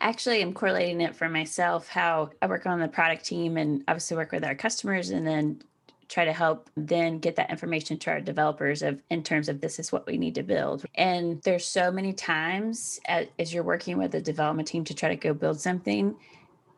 actually 0.00 0.42
i'm 0.42 0.52
correlating 0.52 1.00
it 1.00 1.14
for 1.14 1.28
myself 1.28 1.88
how 1.88 2.30
I 2.40 2.46
work 2.46 2.66
on 2.66 2.80
the 2.80 2.88
product 2.88 3.24
team 3.24 3.56
and 3.56 3.84
obviously 3.86 4.16
work 4.16 4.32
with 4.32 4.44
our 4.44 4.54
customers 4.54 5.10
and 5.10 5.26
then 5.26 5.62
try 6.08 6.24
to 6.24 6.32
help 6.32 6.68
then 6.76 7.18
get 7.18 7.36
that 7.36 7.50
information 7.50 7.98
to 7.98 8.10
our 8.10 8.20
developers 8.20 8.82
of 8.82 9.02
in 9.10 9.22
terms 9.22 9.48
of 9.48 9.60
this 9.60 9.78
is 9.78 9.92
what 9.92 10.06
we 10.06 10.16
need 10.16 10.34
to 10.34 10.42
build 10.42 10.84
and 10.94 11.40
there's 11.42 11.66
so 11.66 11.90
many 11.90 12.12
times 12.12 13.00
as, 13.06 13.26
as 13.38 13.54
you're 13.54 13.62
working 13.62 13.98
with 13.98 14.12
the 14.12 14.20
development 14.20 14.68
team 14.68 14.84
to 14.84 14.94
try 14.94 15.08
to 15.08 15.16
go 15.16 15.32
build 15.32 15.60
something 15.60 16.14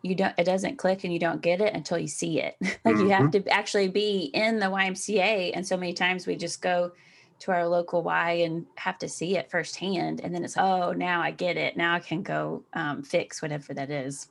you 0.02 0.14
don't 0.14 0.35
it 0.38 0.45
doesn't 0.45 0.76
click 0.76 1.04
and 1.04 1.12
you 1.12 1.19
don't 1.19 1.43
get 1.43 1.61
it 1.61 1.75
until 1.75 1.99
you 1.99 2.09
see 2.09 2.40
it 2.40 2.57
like 2.61 2.78
mm-hmm. 2.85 3.00
you 3.00 3.09
have 3.09 3.23
mm-hmm. 3.25 3.43
to 3.43 3.49
actually 3.49 3.88
be 3.88 4.31
in 4.35 4.59
the 4.59 4.66
ymca 4.66 5.50
and 5.54 5.66
so 5.66 5.76
many 5.76 5.93
times 5.93 6.26
we 6.26 6.37
just 6.37 6.61
go 6.61 6.93
to 7.40 7.52
our 7.52 7.66
local 7.66 8.02
Y 8.02 8.33
and 8.45 8.66
have 8.76 8.99
to 8.99 9.09
see 9.09 9.37
it 9.37 9.50
firsthand. 9.50 10.21
And 10.21 10.35
then 10.35 10.45
it's, 10.45 10.57
oh, 10.57 10.93
now 10.93 11.21
I 11.21 11.31
get 11.31 11.57
it. 11.57 11.76
Now 11.76 11.95
I 11.95 12.00
can 12.00 12.23
go 12.23 12.62
um, 12.73 13.02
fix 13.02 13.43
whatever 13.43 13.75
that 13.75 13.90
is. 13.90 14.28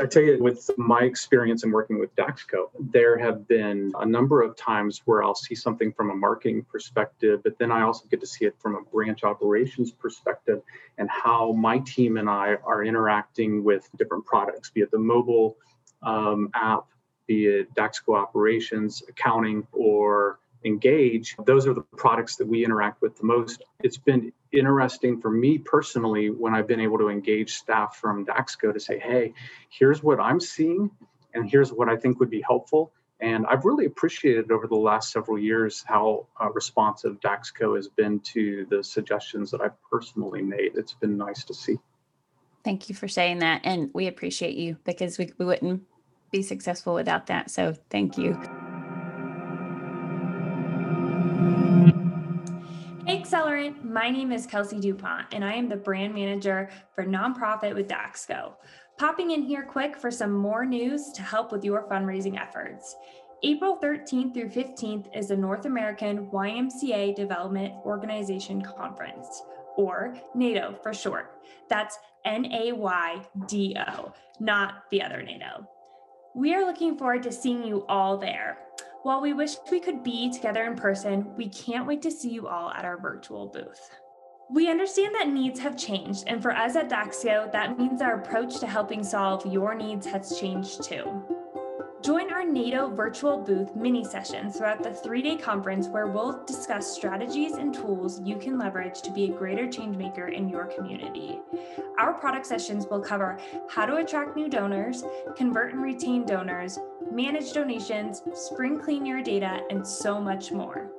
I 0.00 0.06
tell 0.06 0.22
you, 0.22 0.38
with 0.40 0.70
my 0.76 1.00
experience 1.00 1.64
in 1.64 1.70
working 1.70 1.98
with 1.98 2.14
Daxko, 2.16 2.70
there 2.78 3.18
have 3.18 3.48
been 3.48 3.92
a 3.98 4.06
number 4.06 4.42
of 4.42 4.56
times 4.56 5.02
where 5.04 5.22
I'll 5.22 5.34
see 5.34 5.54
something 5.54 5.92
from 5.92 6.10
a 6.10 6.14
marketing 6.14 6.64
perspective, 6.70 7.40
but 7.42 7.58
then 7.58 7.72
I 7.72 7.82
also 7.82 8.06
get 8.08 8.20
to 8.20 8.26
see 8.26 8.44
it 8.44 8.54
from 8.58 8.76
a 8.76 8.82
branch 8.82 9.24
operations 9.24 9.90
perspective 9.90 10.62
and 10.98 11.08
how 11.10 11.52
my 11.52 11.78
team 11.80 12.16
and 12.16 12.28
I 12.28 12.56
are 12.64 12.84
interacting 12.84 13.64
with 13.64 13.88
different 13.96 14.24
products, 14.24 14.70
be 14.70 14.82
it 14.82 14.90
the 14.90 14.98
mobile 14.98 15.56
um, 16.02 16.50
app, 16.54 16.84
be 17.26 17.46
it 17.46 17.74
Daxko 17.74 18.16
operations, 18.16 19.02
accounting, 19.08 19.66
or 19.72 20.38
engage. 20.64 21.36
Those 21.44 21.66
are 21.66 21.74
the 21.74 21.82
products 21.82 22.36
that 22.36 22.46
we 22.46 22.64
interact 22.64 23.02
with 23.02 23.16
the 23.16 23.24
most. 23.24 23.62
It's 23.82 23.98
been 23.98 24.32
interesting 24.52 25.20
for 25.20 25.30
me 25.30 25.58
personally 25.58 26.30
when 26.30 26.54
i've 26.54 26.66
been 26.66 26.80
able 26.80 26.98
to 26.98 27.08
engage 27.08 27.54
staff 27.54 27.96
from 27.96 28.24
Daxko 28.24 28.72
to 28.72 28.80
say 28.80 28.98
hey 28.98 29.32
here's 29.68 30.02
what 30.02 30.20
i'm 30.20 30.40
seeing 30.40 30.90
and 31.34 31.48
here's 31.50 31.72
what 31.72 31.88
i 31.88 31.96
think 31.96 32.18
would 32.20 32.30
be 32.30 32.42
helpful. 32.42 32.92
And 33.20 33.46
i've 33.46 33.64
really 33.64 33.86
appreciated 33.86 34.50
over 34.50 34.66
the 34.66 34.76
last 34.76 35.12
several 35.12 35.38
years 35.38 35.84
how 35.86 36.26
uh, 36.40 36.50
responsive 36.50 37.20
Daxko 37.20 37.76
has 37.76 37.88
been 37.88 38.20
to 38.20 38.66
the 38.70 38.82
suggestions 38.82 39.50
that 39.50 39.60
i've 39.60 39.80
personally 39.90 40.42
made. 40.42 40.72
It's 40.76 40.94
been 40.94 41.16
nice 41.16 41.44
to 41.44 41.54
see. 41.54 41.76
Thank 42.64 42.88
you 42.88 42.94
for 42.94 43.08
saying 43.08 43.40
that 43.40 43.62
and 43.64 43.90
we 43.92 44.06
appreciate 44.06 44.54
you 44.54 44.78
because 44.84 45.18
we, 45.18 45.32
we 45.38 45.44
wouldn't 45.44 45.82
be 46.30 46.42
successful 46.42 46.94
without 46.94 47.26
that 47.26 47.50
so 47.50 47.74
thank 47.90 48.18
you 48.18 48.38
Accelerant, 53.28 53.84
my 53.84 54.08
name 54.08 54.32
is 54.32 54.46
Kelsey 54.46 54.80
DuPont, 54.80 55.34
and 55.34 55.44
I 55.44 55.52
am 55.52 55.68
the 55.68 55.76
brand 55.76 56.14
manager 56.14 56.70
for 56.94 57.04
nonprofit 57.04 57.74
with 57.74 57.86
Daxko. 57.86 58.54
Popping 58.96 59.32
in 59.32 59.42
here 59.42 59.64
quick 59.64 59.98
for 59.98 60.10
some 60.10 60.32
more 60.32 60.64
news 60.64 61.12
to 61.12 61.20
help 61.20 61.52
with 61.52 61.62
your 61.62 61.86
fundraising 61.90 62.40
efforts. 62.40 62.96
April 63.42 63.78
13th 63.82 64.32
through 64.32 64.48
15th 64.48 65.14
is 65.14 65.28
the 65.28 65.36
North 65.36 65.66
American 65.66 66.30
YMCA 66.30 67.14
Development 67.16 67.74
Organization 67.84 68.62
Conference, 68.62 69.42
or 69.76 70.16
NAYDO 70.34 70.82
for 70.82 70.94
short. 70.94 71.32
That's 71.68 71.98
N 72.24 72.46
A 72.46 72.72
Y 72.72 73.22
D 73.46 73.76
O, 73.78 74.10
not 74.40 74.84
the 74.90 75.02
other 75.02 75.22
NATO. 75.22 75.68
We 76.34 76.54
are 76.54 76.64
looking 76.64 76.96
forward 76.96 77.24
to 77.24 77.32
seeing 77.32 77.62
you 77.62 77.84
all 77.90 78.16
there. 78.16 78.56
While 79.08 79.22
we 79.22 79.32
wish 79.32 79.56
we 79.70 79.80
could 79.80 80.02
be 80.02 80.30
together 80.30 80.64
in 80.64 80.76
person, 80.76 81.34
we 81.34 81.48
can't 81.48 81.86
wait 81.86 82.02
to 82.02 82.10
see 82.10 82.28
you 82.28 82.46
all 82.46 82.70
at 82.70 82.84
our 82.84 83.00
virtual 83.00 83.46
booth. 83.46 83.88
We 84.50 84.68
understand 84.68 85.14
that 85.14 85.30
needs 85.30 85.58
have 85.60 85.78
changed, 85.78 86.24
and 86.26 86.42
for 86.42 86.54
us 86.54 86.76
at 86.76 86.90
Daxko, 86.90 87.50
that 87.50 87.78
means 87.78 88.02
our 88.02 88.20
approach 88.20 88.60
to 88.60 88.66
helping 88.66 89.02
solve 89.02 89.46
your 89.46 89.74
needs 89.74 90.04
has 90.08 90.38
changed 90.38 90.82
too. 90.84 91.24
Join 92.00 92.32
our 92.32 92.44
NAYDO 92.44 92.94
virtual 92.94 93.38
booth 93.38 93.74
mini 93.74 94.04
sessions 94.04 94.56
throughout 94.56 94.84
the 94.84 94.94
three 94.94 95.20
day 95.20 95.36
conference 95.36 95.88
where 95.88 96.06
we'll 96.06 96.44
discuss 96.44 96.94
strategies 96.94 97.54
and 97.54 97.74
tools 97.74 98.20
you 98.20 98.36
can 98.36 98.56
leverage 98.56 99.02
to 99.02 99.10
be 99.10 99.24
a 99.24 99.34
greater 99.36 99.66
changemaker 99.66 100.32
in 100.32 100.48
your 100.48 100.66
community. 100.66 101.40
Our 101.98 102.12
product 102.12 102.46
sessions 102.46 102.86
will 102.88 103.00
cover 103.00 103.40
how 103.68 103.84
to 103.84 103.96
attract 103.96 104.36
new 104.36 104.48
donors, 104.48 105.02
convert 105.36 105.72
and 105.72 105.82
retain 105.82 106.24
donors, 106.24 106.78
manage 107.10 107.52
donations, 107.52 108.22
spring 108.32 108.78
clean 108.78 109.04
your 109.04 109.20
data, 109.20 109.62
and 109.68 109.84
so 109.84 110.20
much 110.20 110.52
more. 110.52 110.92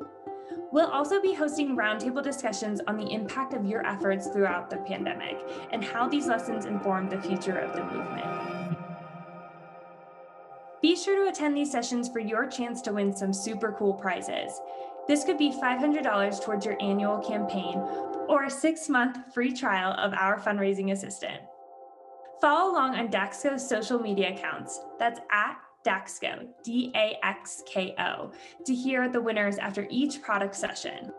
We'll 0.74 0.92
also 0.92 1.22
be 1.22 1.34
hosting 1.34 1.78
roundtable 1.78 2.22
discussions 2.22 2.82
on 2.88 2.98
the 2.98 3.10
impact 3.10 3.54
of 3.54 3.66
your 3.66 3.88
efforts 3.88 4.28
throughout 4.28 4.70
the 4.70 4.78
pandemic 4.78 5.38
and 5.72 5.82
how 5.82 6.10
these 6.10 6.28
lessons 6.28 6.66
inform 6.66 7.10
the 7.10 7.22
future 7.22 7.58
of 7.58 7.74
the 7.74 7.86
movement. 7.86 8.59
Be 10.82 10.96
sure 10.96 11.24
to 11.24 11.30
attend 11.30 11.58
these 11.58 11.72
sessions 11.72 12.08
for 12.08 12.20
your 12.20 12.48
chance 12.48 12.82
to 12.82 12.94
win 12.94 13.14
some 13.16 13.34
super 13.34 13.76
cool 13.78 13.94
prizes. 13.94 14.62
This 15.08 15.24
could 15.24 15.38
be 15.38 15.52
$500 15.52 16.44
towards 16.44 16.66
your 16.66 16.78
annual 16.82 17.20
campaign 17.20 17.78
or 18.28 18.44
a 18.44 18.50
six 18.50 18.88
month 18.88 19.18
free 19.34 19.52
trial 19.52 19.94
of 19.94 20.14
our 20.14 20.40
fundraising 20.40 20.92
assistant. 20.92 21.42
Follow 22.40 22.72
along 22.72 22.96
on 22.96 23.10
Daxko's 23.10 23.68
social 23.68 24.00
media 24.00 24.34
accounts. 24.34 24.80
That's 24.98 25.20
at 25.32 25.58
Daxko, 25.86 26.48
D 26.64 26.92
A 26.96 27.18
X 27.24 27.64
K 27.66 27.96
O, 28.00 28.32
to 28.66 28.74
hear 28.74 29.10
the 29.10 29.22
winners 29.22 29.58
after 29.58 29.88
each 29.90 30.22
product 30.22 30.56
session. 30.56 31.12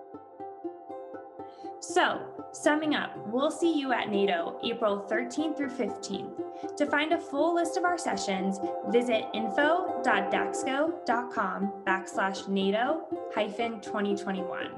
So, 1.81 2.40
summing 2.53 2.95
up, 2.95 3.17
we'll 3.27 3.51
see 3.51 3.77
you 3.79 3.93
at 3.93 4.09
NAYDO 4.09 4.61
April 4.65 5.05
13th 5.09 5.57
through 5.57 5.71
15th. 5.71 6.77
To 6.77 6.85
find 6.87 7.13
a 7.13 7.19
full 7.19 7.55
list 7.55 7.77
of 7.77 7.85
our 7.85 7.99
sessions, 7.99 8.59
visit 8.89 9.27
info.daxko.com 9.35 11.73
backslash 11.87 12.49
NAYDO 12.49 13.03
hyphen 13.35 13.81
2021. 13.81 14.71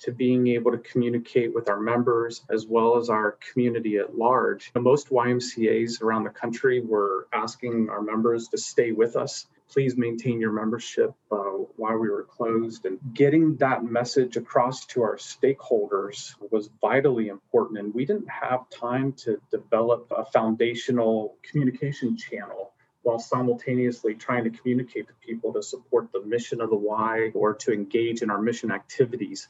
to 0.00 0.12
being 0.12 0.48
able 0.48 0.72
to 0.72 0.78
communicate 0.78 1.54
with 1.54 1.68
our 1.68 1.80
members 1.80 2.42
as 2.50 2.66
well 2.66 2.98
as 2.98 3.08
our 3.08 3.38
community 3.52 3.96
at 3.98 4.18
large. 4.18 4.72
Most 4.74 5.10
YMCAs 5.10 6.02
around 6.02 6.24
the 6.24 6.30
country 6.30 6.80
were 6.80 7.28
asking 7.32 7.88
our 7.88 8.02
members 8.02 8.48
to 8.48 8.58
stay 8.58 8.92
with 8.92 9.16
us 9.16 9.46
please 9.70 9.96
maintain 9.96 10.40
your 10.40 10.52
membership 10.52 11.14
uh, 11.32 11.36
while 11.76 11.96
we 11.96 12.08
were 12.08 12.24
closed. 12.24 12.86
And 12.86 12.98
getting 13.12 13.56
that 13.56 13.84
message 13.84 14.36
across 14.36 14.86
to 14.86 15.02
our 15.02 15.16
stakeholders 15.16 16.34
was 16.50 16.70
vitally 16.80 17.28
important. 17.28 17.78
And 17.78 17.94
we 17.94 18.04
didn't 18.04 18.28
have 18.28 18.68
time 18.70 19.12
to 19.24 19.40
develop 19.50 20.12
a 20.16 20.24
foundational 20.24 21.36
communication 21.42 22.16
channel 22.16 22.72
while 23.02 23.18
simultaneously 23.18 24.14
trying 24.14 24.44
to 24.44 24.50
communicate 24.50 25.06
to 25.08 25.14
people 25.26 25.52
to 25.52 25.62
support 25.62 26.10
the 26.12 26.22
mission 26.22 26.60
of 26.60 26.70
the 26.70 26.76
Y 26.76 27.30
or 27.34 27.54
to 27.54 27.72
engage 27.72 28.22
in 28.22 28.30
our 28.30 28.40
mission 28.40 28.70
activities. 28.70 29.48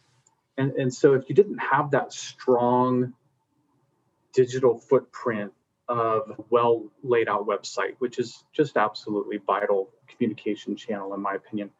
And, 0.59 0.73
and 0.73 0.92
so 0.92 1.14
if 1.14 1.28
you 1.28 1.35
didn't 1.35 1.59
have 1.59 1.92
that 1.92 2.12
strong 2.12 3.14
digital 4.33 4.78
footprint 4.78 5.52
of 5.88 6.41
well 6.50 6.85
laid 7.03 7.29
out 7.29 7.47
website, 7.47 7.95
which 7.99 8.19
is 8.19 8.45
just 8.53 8.76
absolutely 8.76 9.38
vital 9.38 9.91
communication 10.09 10.76
channel, 10.76 11.14
in 11.14 11.21
my 11.21 11.35
opinion. 11.35 11.71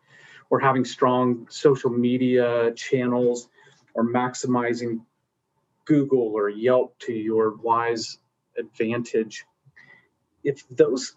Or 0.51 0.61
having 0.61 0.85
strong 0.85 1.47
social 1.51 1.91
media 1.91 2.73
channels 2.75 3.49
or 3.95 4.05
maximizing 4.05 5.01
Google 5.85 6.33
or 6.35 6.49
Yelp 6.49 6.99
to 7.01 7.13
your 7.13 7.57
wise 7.57 8.19
advantage. 8.59 9.45
If 10.43 10.69
those 10.69 11.17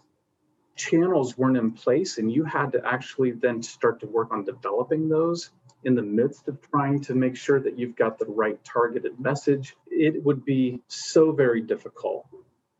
channels 0.76 1.36
weren't 1.36 1.56
in 1.56 1.72
place 1.72 2.18
and 2.18 2.32
you 2.32 2.44
had 2.44 2.72
to 2.72 2.80
actually 2.86 3.32
then 3.32 3.62
start 3.62 4.00
to 4.00 4.06
work 4.06 4.32
on 4.32 4.44
developing 4.44 5.08
those 5.08 5.50
in 5.84 5.94
the 5.94 6.02
midst 6.02 6.48
of 6.48 6.58
trying 6.70 7.00
to 7.00 7.14
make 7.14 7.36
sure 7.36 7.60
that 7.60 7.78
you've 7.78 7.96
got 7.96 8.18
the 8.18 8.26
right 8.26 8.62
targeted 8.64 9.18
message, 9.20 9.76
it 9.86 10.22
would 10.24 10.44
be 10.44 10.80
so 10.88 11.32
very 11.32 11.60
difficult 11.60 12.26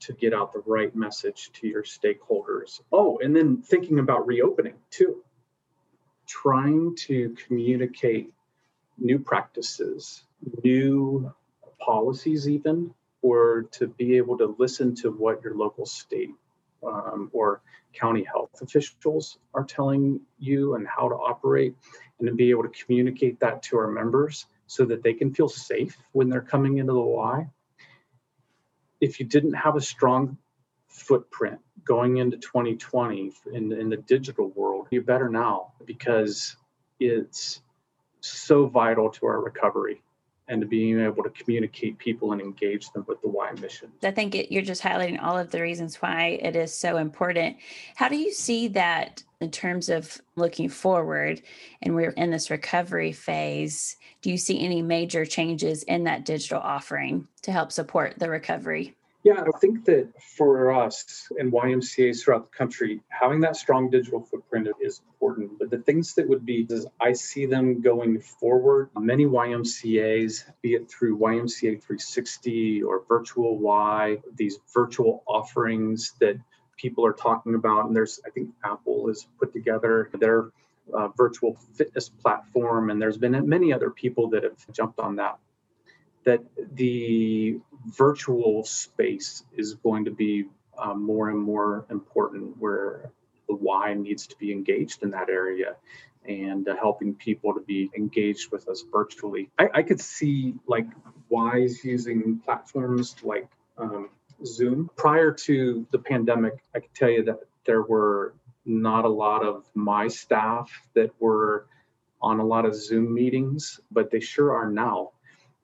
to 0.00 0.12
get 0.12 0.33
out 0.33 0.52
the 0.52 0.62
right 0.67 0.95
message 0.95 1.50
to 1.55 1.67
your 1.67 1.83
stakeholders. 1.83 2.81
Oh, 2.93 3.19
and 3.23 3.35
then 3.35 3.62
thinking 3.62 3.99
about 3.99 4.26
reopening 4.26 4.75
too. 4.90 5.25
Trying 6.26 6.95
to 7.07 7.35
communicate 7.47 8.33
new 8.99 9.19
practices, 9.19 10.25
new 10.62 11.33
policies, 11.81 12.49
even, 12.49 12.95
or 13.23 13.62
to 13.73 13.87
be 13.87 14.17
able 14.17 14.38
to 14.38 14.55
listen 14.59 14.95
to 14.97 15.11
what 15.11 15.43
your 15.43 15.55
local 15.55 15.87
state 15.87 16.35
um, 16.87 17.31
or 17.33 17.61
county 17.93 18.25
health 18.25 18.50
officials 18.61 19.38
are 19.55 19.64
telling 19.64 20.21
you 20.38 20.75
and 20.75 20.87
how 20.87 21.09
to 21.09 21.14
operate, 21.14 21.75
and 22.19 22.28
to 22.28 22.35
be 22.35 22.50
able 22.50 22.62
to 22.62 22.85
communicate 22.85 23.40
that 23.40 23.62
to 23.62 23.78
our 23.78 23.88
members 23.88 24.47
so 24.67 24.85
that 24.85 25.02
they 25.02 25.14
can 25.14 25.33
feel 25.33 25.49
safe 25.49 25.97
when 26.12 26.28
they're 26.28 26.40
coming 26.40 26.76
into 26.78 26.93
the 26.93 27.00
Y 27.00 27.49
if 29.00 29.21
you 29.21 29.26
didn't 29.26 29.55
have 29.55 29.76
a 29.76 29.81
strong 29.81 30.38
footprint 30.88 31.59
going 31.85 32.17
into 32.17 32.37
2020 32.37 33.33
in, 33.52 33.73
in 33.73 33.88
the 33.88 33.97
digital 33.97 34.49
world, 34.49 34.88
you're 34.90 35.02
better 35.02 35.28
now 35.28 35.73
because 35.85 36.57
it's 36.99 37.61
so 38.21 38.67
vital 38.67 39.11
to 39.11 39.26
our 39.26 39.40
recovery 39.40 40.02
and 40.49 40.61
to 40.61 40.67
being 40.67 40.99
able 40.99 41.23
to 41.23 41.31
communicate 41.31 41.99
people 41.99 42.33
and 42.33 42.40
engage 42.40 42.90
them 42.93 43.05
with 43.07 43.21
the 43.23 43.28
Y 43.28 43.52
mission. 43.61 43.93
I 44.02 44.11
think 44.11 44.35
it, 44.35 44.52
you're 44.52 44.62
just 44.62 44.83
highlighting 44.83 45.23
all 45.23 45.37
of 45.37 45.50
the 45.50 45.61
reasons 45.61 45.97
why 45.97 46.38
it 46.43 46.57
is 46.57 46.75
so 46.75 46.97
important. 46.97 47.57
How 47.97 48.09
do 48.09 48.17
you 48.17 48.33
see 48.33 48.69
that 48.69 49.23
in 49.40 49.50
terms 49.50 49.88
of 49.88 50.21
looking 50.37 50.69
forward 50.69 51.43
and 51.83 51.95
we're 51.95 52.11
in 52.11 52.31
this 52.31 52.50
recovery 52.50 53.12
phase? 53.12 53.97
Do 54.23 54.31
you 54.31 54.38
see 54.38 54.61
any 54.64 54.83
major 54.83 55.25
changes 55.25 55.83
in 55.85 56.05
that 56.05 56.25
digital 56.25 56.61
offering 56.61 57.28
to 57.43 57.52
help 57.52 57.71
support 57.71 58.19
the 58.19 58.31
recovery? 58.31 58.97
Yeah, 59.28 59.44
I 59.47 59.58
think 59.58 59.85
that 59.85 60.08
for 60.23 60.73
us 60.73 61.30
and 61.38 61.52
YMCAs 61.52 62.25
throughout 62.25 62.50
the 62.50 62.56
country, 62.56 63.02
having 63.08 63.40
that 63.40 63.56
strong 63.56 63.90
digital 63.90 64.23
footprint 64.23 64.68
is 64.80 65.02
important. 65.06 65.58
But 65.58 65.68
the 65.68 65.80
things 65.80 66.14
that 66.14 66.26
would 66.26 66.47
be 66.47 66.66
is 66.70 66.87
I 66.99 67.12
see 67.12 67.44
them 67.44 67.82
going 67.82 68.20
forward. 68.20 68.88
Many 68.97 69.26
YMCAs, 69.26 70.44
be 70.62 70.73
it 70.73 70.90
through 70.90 71.18
YMCA 71.18 71.82
360 71.82 72.82
or 72.82 73.04
Virtual 73.06 73.58
Y, 73.58 74.16
these 74.35 74.61
virtual 74.73 75.23
offerings 75.26 76.14
that 76.20 76.40
people 76.78 77.04
are 77.04 77.12
talking 77.12 77.54
about. 77.54 77.85
And 77.85 77.94
there's, 77.94 78.20
I 78.26 78.30
think 78.30 78.49
Apple 78.64 79.08
has 79.08 79.26
put 79.38 79.52
together 79.52 80.08
their 80.18 80.52
uh, 80.94 81.08
virtual 81.08 81.54
fitness 81.75 82.08
platform, 82.08 82.88
and 82.88 83.02
there's 83.02 83.18
been 83.18 83.47
many 83.47 83.75
other 83.75 83.90
people 83.90 84.30
that 84.30 84.42
have 84.42 84.56
jumped 84.73 84.99
on 84.99 85.16
that 85.16 85.38
that 86.28 86.42
the 86.75 87.58
virtual 87.87 88.62
space 88.62 89.44
is 89.56 89.73
going 89.76 90.04
to 90.04 90.11
be 90.11 90.44
uh, 90.76 90.92
more 90.92 91.30
and 91.30 91.38
more 91.38 91.87
important 91.88 92.54
where 92.58 93.11
the 93.49 93.54
why 93.54 93.94
needs 93.94 94.26
to 94.26 94.37
be 94.37 94.52
engaged 94.52 95.02
in 95.02 95.11
that 95.11 95.30
area 95.30 95.76
and 96.26 96.68
uh, 96.68 96.76
helping 96.76 97.14
people 97.14 97.54
to 97.54 97.61
be 97.61 97.90
engaged 97.97 98.52
with 98.52 98.68
us 98.68 98.85
virtually. 98.92 99.49
I, 99.58 99.68
I 99.76 99.82
could 99.82 100.02
see 100.02 100.54
like 100.66 100.87
whys 101.30 101.82
using 101.82 102.42
platforms 102.44 103.16
like 103.23 103.49
um, 103.78 104.11
Zoom. 104.44 104.90
Prior 104.97 105.32
to 105.32 105.87
the 105.92 105.99
pandemic, 105.99 106.62
I 106.75 106.80
can 106.80 106.90
tell 106.94 107.08
you 107.08 107.25
that 107.25 107.38
there 107.64 107.85
were 107.85 108.35
not 108.66 109.06
a 109.06 109.08
lot 109.08 109.42
of 109.42 109.64
my 109.75 110.08
staff 110.08 110.70
that 110.94 111.11
were 111.20 111.68
on 112.20 112.38
a 112.38 112.44
lot 112.44 112.66
of 112.66 112.75
Zoom 112.75 113.14
meetings, 113.14 113.80
but 113.90 114.11
they 114.11 114.20
sure 114.20 114.52
are 114.54 114.70
now. 114.70 115.12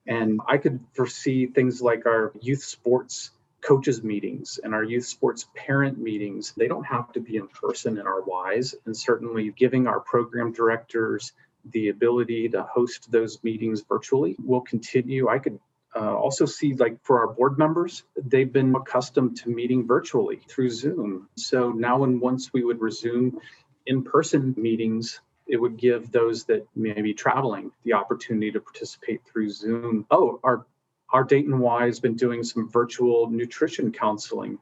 And 0.06 0.40
I 0.46 0.58
could 0.58 0.80
foresee 0.92 1.46
things 1.46 1.80
like 1.80 2.06
our 2.06 2.32
youth 2.40 2.62
sports 2.62 3.30
coaches 3.62 4.02
meetings 4.02 4.60
and 4.62 4.74
our 4.74 4.84
youth 4.84 5.06
sports 5.06 5.46
parent 5.54 5.98
meetings. 5.98 6.52
They 6.56 6.68
don't 6.68 6.84
have 6.84 7.12
to 7.12 7.20
be 7.20 7.36
in 7.36 7.48
person 7.48 7.98
in 7.98 8.06
our 8.06 8.22
Ys, 8.52 8.74
and 8.84 8.96
certainly 8.96 9.50
giving 9.56 9.86
our 9.86 10.00
program 10.00 10.52
directors 10.52 11.32
the 11.72 11.88
ability 11.88 12.50
to 12.50 12.62
host 12.62 13.10
those 13.10 13.42
meetings 13.42 13.82
virtually 13.88 14.36
will 14.38 14.60
continue. 14.60 15.28
I 15.28 15.38
could 15.38 15.58
uh, 15.96 16.14
also 16.14 16.44
see 16.44 16.74
like 16.74 16.98
for 17.02 17.20
our 17.20 17.32
board 17.32 17.56
members 17.56 18.02
they've 18.16 18.52
been 18.52 18.74
accustomed 18.74 19.36
to 19.36 19.48
meeting 19.48 19.86
virtually 19.86 20.40
through 20.48 20.68
zoom 20.68 21.28
so 21.36 21.70
now 21.70 22.02
and 22.02 22.20
once 22.20 22.52
we 22.52 22.64
would 22.64 22.80
resume 22.80 23.38
in-person 23.86 24.54
meetings 24.56 25.20
it 25.46 25.56
would 25.56 25.76
give 25.76 26.10
those 26.10 26.44
that 26.44 26.66
may 26.74 27.00
be 27.00 27.14
traveling 27.14 27.70
the 27.84 27.92
opportunity 27.92 28.50
to 28.52 28.60
participate 28.60 29.22
through 29.24 29.50
Zoom. 29.50 30.06
Oh, 30.10 30.40
our 30.42 30.66
our 31.12 31.22
Dayton 31.22 31.58
Y 31.58 31.86
has 31.86 32.00
been 32.00 32.16
doing 32.16 32.42
some 32.42 32.68
virtual 32.68 33.30
nutrition 33.30 33.92
counseling. 33.92 34.58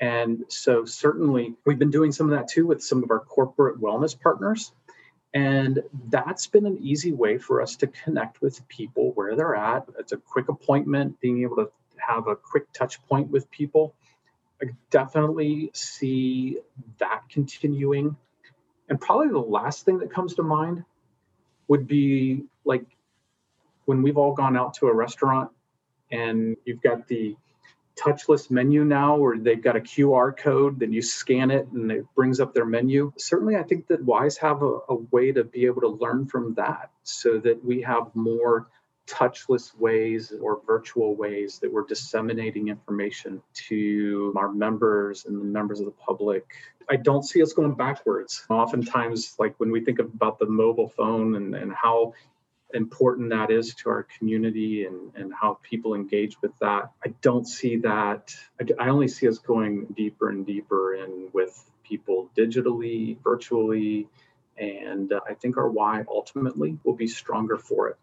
And 0.00 0.44
so 0.48 0.84
certainly 0.84 1.54
we've 1.66 1.78
been 1.78 1.90
doing 1.90 2.10
some 2.10 2.30
of 2.30 2.38
that 2.38 2.48
too 2.48 2.66
with 2.66 2.82
some 2.82 3.02
of 3.02 3.10
our 3.10 3.20
corporate 3.20 3.80
wellness 3.80 4.18
partners. 4.18 4.72
And 5.34 5.82
that's 6.08 6.46
been 6.46 6.64
an 6.64 6.78
easy 6.80 7.12
way 7.12 7.38
for 7.38 7.60
us 7.60 7.76
to 7.76 7.88
connect 7.88 8.40
with 8.40 8.66
people 8.68 9.12
where 9.14 9.34
they're 9.34 9.56
at. 9.56 9.84
It's 9.98 10.12
a 10.12 10.16
quick 10.16 10.48
appointment, 10.48 11.20
being 11.20 11.42
able 11.42 11.56
to 11.56 11.70
have 11.96 12.28
a 12.28 12.36
quick 12.36 12.72
touch 12.72 13.04
point 13.06 13.30
with 13.30 13.50
people. 13.50 13.94
I 14.62 14.66
definitely 14.90 15.70
see 15.74 16.58
that 16.98 17.22
continuing 17.28 18.16
and 18.88 19.00
probably 19.00 19.28
the 19.28 19.38
last 19.38 19.84
thing 19.84 19.98
that 19.98 20.12
comes 20.12 20.34
to 20.34 20.42
mind 20.42 20.84
would 21.68 21.86
be 21.86 22.44
like 22.64 22.84
when 23.86 24.02
we've 24.02 24.18
all 24.18 24.34
gone 24.34 24.56
out 24.56 24.74
to 24.74 24.86
a 24.86 24.94
restaurant 24.94 25.50
and 26.10 26.56
you've 26.64 26.82
got 26.82 27.06
the 27.08 27.36
touchless 27.96 28.50
menu 28.50 28.84
now 28.84 29.16
where 29.16 29.38
they've 29.38 29.62
got 29.62 29.76
a 29.76 29.80
QR 29.80 30.36
code, 30.36 30.80
then 30.80 30.92
you 30.92 31.00
scan 31.00 31.50
it 31.50 31.68
and 31.68 31.90
it 31.90 32.04
brings 32.14 32.40
up 32.40 32.52
their 32.52 32.64
menu. 32.64 33.12
Certainly, 33.16 33.56
I 33.56 33.62
think 33.62 33.86
that 33.88 34.04
WISE 34.04 34.36
have 34.38 34.62
a, 34.62 34.78
a 34.88 34.96
way 35.10 35.32
to 35.32 35.44
be 35.44 35.66
able 35.66 35.82
to 35.82 35.88
learn 35.88 36.26
from 36.26 36.54
that 36.54 36.90
so 37.04 37.38
that 37.38 37.64
we 37.64 37.82
have 37.82 38.14
more 38.14 38.68
touchless 39.06 39.76
ways 39.78 40.32
or 40.40 40.60
virtual 40.66 41.14
ways 41.14 41.58
that 41.58 41.72
we're 41.72 41.84
disseminating 41.86 42.68
information 42.68 43.42
to 43.52 44.34
our 44.36 44.50
members 44.50 45.26
and 45.26 45.40
the 45.40 45.44
members 45.44 45.80
of 45.80 45.86
the 45.86 45.92
public. 45.92 46.44
I 46.88 46.96
don't 46.96 47.22
see 47.22 47.42
us 47.42 47.52
going 47.52 47.74
backwards. 47.74 48.44
Oftentimes, 48.48 49.36
like 49.38 49.54
when 49.58 49.70
we 49.70 49.84
think 49.84 49.98
about 49.98 50.38
the 50.38 50.46
mobile 50.46 50.88
phone 50.88 51.34
and, 51.34 51.54
and 51.54 51.72
how 51.72 52.14
important 52.72 53.30
that 53.30 53.50
is 53.50 53.74
to 53.74 53.88
our 53.88 54.06
community 54.18 54.84
and, 54.84 55.12
and 55.14 55.32
how 55.32 55.58
people 55.62 55.94
engage 55.94 56.40
with 56.42 56.52
that, 56.60 56.90
I 57.04 57.14
don't 57.20 57.46
see 57.46 57.76
that. 57.78 58.34
I, 58.60 58.84
I 58.84 58.88
only 58.88 59.08
see 59.08 59.28
us 59.28 59.38
going 59.38 59.86
deeper 59.96 60.28
and 60.28 60.44
deeper 60.44 60.94
in 60.94 61.28
with 61.32 61.70
people 61.84 62.30
digitally, 62.36 63.18
virtually, 63.22 64.08
and 64.56 65.12
uh, 65.12 65.20
I 65.28 65.34
think 65.34 65.56
our 65.56 65.68
Y 65.68 66.04
ultimately 66.08 66.78
will 66.84 66.94
be 66.94 67.06
stronger 67.06 67.58
for 67.58 67.88
it. 67.88 67.96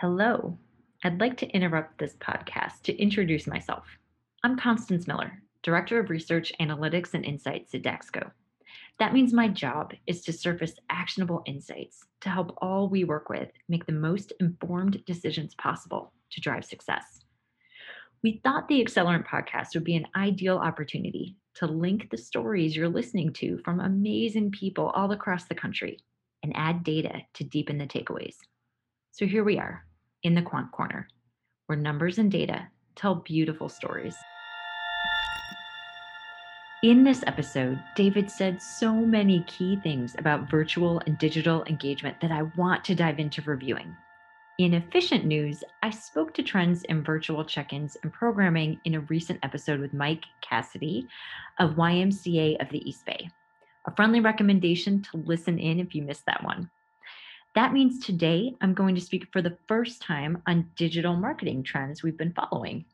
Hello. 0.00 0.56
I'd 1.04 1.20
like 1.20 1.36
to 1.36 1.48
interrupt 1.48 1.98
this 1.98 2.16
podcast 2.22 2.80
to 2.84 2.96
introduce 2.96 3.46
myself. 3.46 3.84
I'm 4.42 4.58
Constance 4.58 5.06
Miller, 5.06 5.42
Director 5.62 6.00
of 6.00 6.08
Research, 6.08 6.54
Analytics, 6.58 7.12
and 7.12 7.22
Insights 7.22 7.74
at 7.74 7.82
Daxko. 7.82 8.30
That 8.98 9.12
means 9.12 9.34
my 9.34 9.46
job 9.46 9.92
is 10.06 10.22
to 10.22 10.32
surface 10.32 10.72
actionable 10.88 11.42
insights 11.44 12.02
to 12.22 12.30
help 12.30 12.56
all 12.62 12.88
we 12.88 13.04
work 13.04 13.28
with 13.28 13.50
make 13.68 13.84
the 13.84 13.92
most 13.92 14.32
informed 14.40 15.04
decisions 15.04 15.54
possible 15.56 16.14
to 16.30 16.40
drive 16.40 16.64
success. 16.64 17.20
We 18.22 18.40
thought 18.42 18.68
the 18.68 18.82
Accelerant 18.82 19.26
podcast 19.26 19.74
would 19.74 19.84
be 19.84 19.96
an 19.96 20.06
ideal 20.16 20.56
opportunity 20.56 21.36
to 21.56 21.66
link 21.66 22.08
the 22.08 22.16
stories 22.16 22.74
you're 22.74 22.88
listening 22.88 23.34
to 23.34 23.58
from 23.66 23.80
amazing 23.80 24.52
people 24.52 24.88
all 24.94 25.12
across 25.12 25.44
the 25.44 25.54
country 25.54 25.98
and 26.42 26.56
add 26.56 26.84
data 26.84 27.20
to 27.34 27.44
deepen 27.44 27.76
the 27.76 27.86
takeaways. 27.86 28.36
So 29.12 29.26
here 29.26 29.44
we 29.44 29.58
are 29.58 29.84
in 30.22 30.34
the 30.34 30.42
Quant 30.42 30.70
Corner, 30.72 31.08
where 31.66 31.78
numbers 31.78 32.18
and 32.18 32.30
data 32.30 32.68
tell 32.96 33.16
beautiful 33.16 33.68
stories. 33.68 34.16
In 36.82 37.04
this 37.04 37.22
episode, 37.26 37.78
David 37.94 38.30
said 38.30 38.62
so 38.62 38.94
many 38.94 39.44
key 39.46 39.76
things 39.76 40.14
about 40.18 40.50
virtual 40.50 41.02
and 41.06 41.18
digital 41.18 41.62
engagement 41.64 42.18
that 42.22 42.32
I 42.32 42.42
want 42.56 42.84
to 42.86 42.94
dive 42.94 43.18
into 43.18 43.42
reviewing. 43.42 43.94
In 44.58 44.74
efficient 44.74 45.24
news, 45.24 45.62
I 45.82 45.90
spoke 45.90 46.34
to 46.34 46.42
trends 46.42 46.84
in 46.84 47.02
virtual 47.02 47.44
check 47.44 47.72
ins 47.72 47.96
and 48.02 48.12
programming 48.12 48.80
in 48.84 48.94
a 48.94 49.00
recent 49.00 49.38
episode 49.42 49.80
with 49.80 49.92
Mike 49.92 50.24
Cassidy 50.42 51.06
of 51.58 51.76
YMCA 51.76 52.60
of 52.60 52.70
the 52.70 52.86
East 52.88 53.04
Bay. 53.04 53.30
A 53.86 53.94
friendly 53.94 54.20
recommendation 54.20 55.02
to 55.02 55.18
listen 55.18 55.58
in 55.58 55.80
if 55.80 55.94
you 55.94 56.02
missed 56.02 56.26
that 56.26 56.44
one. 56.44 56.70
That 57.56 57.72
means 57.72 58.04
today 58.04 58.54
I'm 58.60 58.74
going 58.74 58.94
to 58.94 59.00
speak 59.00 59.26
for 59.32 59.42
the 59.42 59.56
first 59.66 60.00
time 60.00 60.40
on 60.46 60.70
digital 60.76 61.16
marketing 61.16 61.64
trends 61.64 62.02
we've 62.02 62.16
been 62.16 62.32
following. 62.32 62.84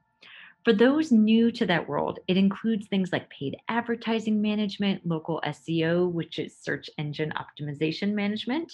For 0.64 0.72
those 0.72 1.12
new 1.12 1.52
to 1.52 1.66
that 1.66 1.86
world, 1.86 2.20
it 2.26 2.38
includes 2.38 2.86
things 2.86 3.12
like 3.12 3.28
paid 3.28 3.58
advertising 3.68 4.40
management, 4.40 5.06
local 5.06 5.42
SEO, 5.44 6.10
which 6.10 6.38
is 6.38 6.56
search 6.56 6.88
engine 6.96 7.34
optimization 7.36 8.14
management, 8.14 8.72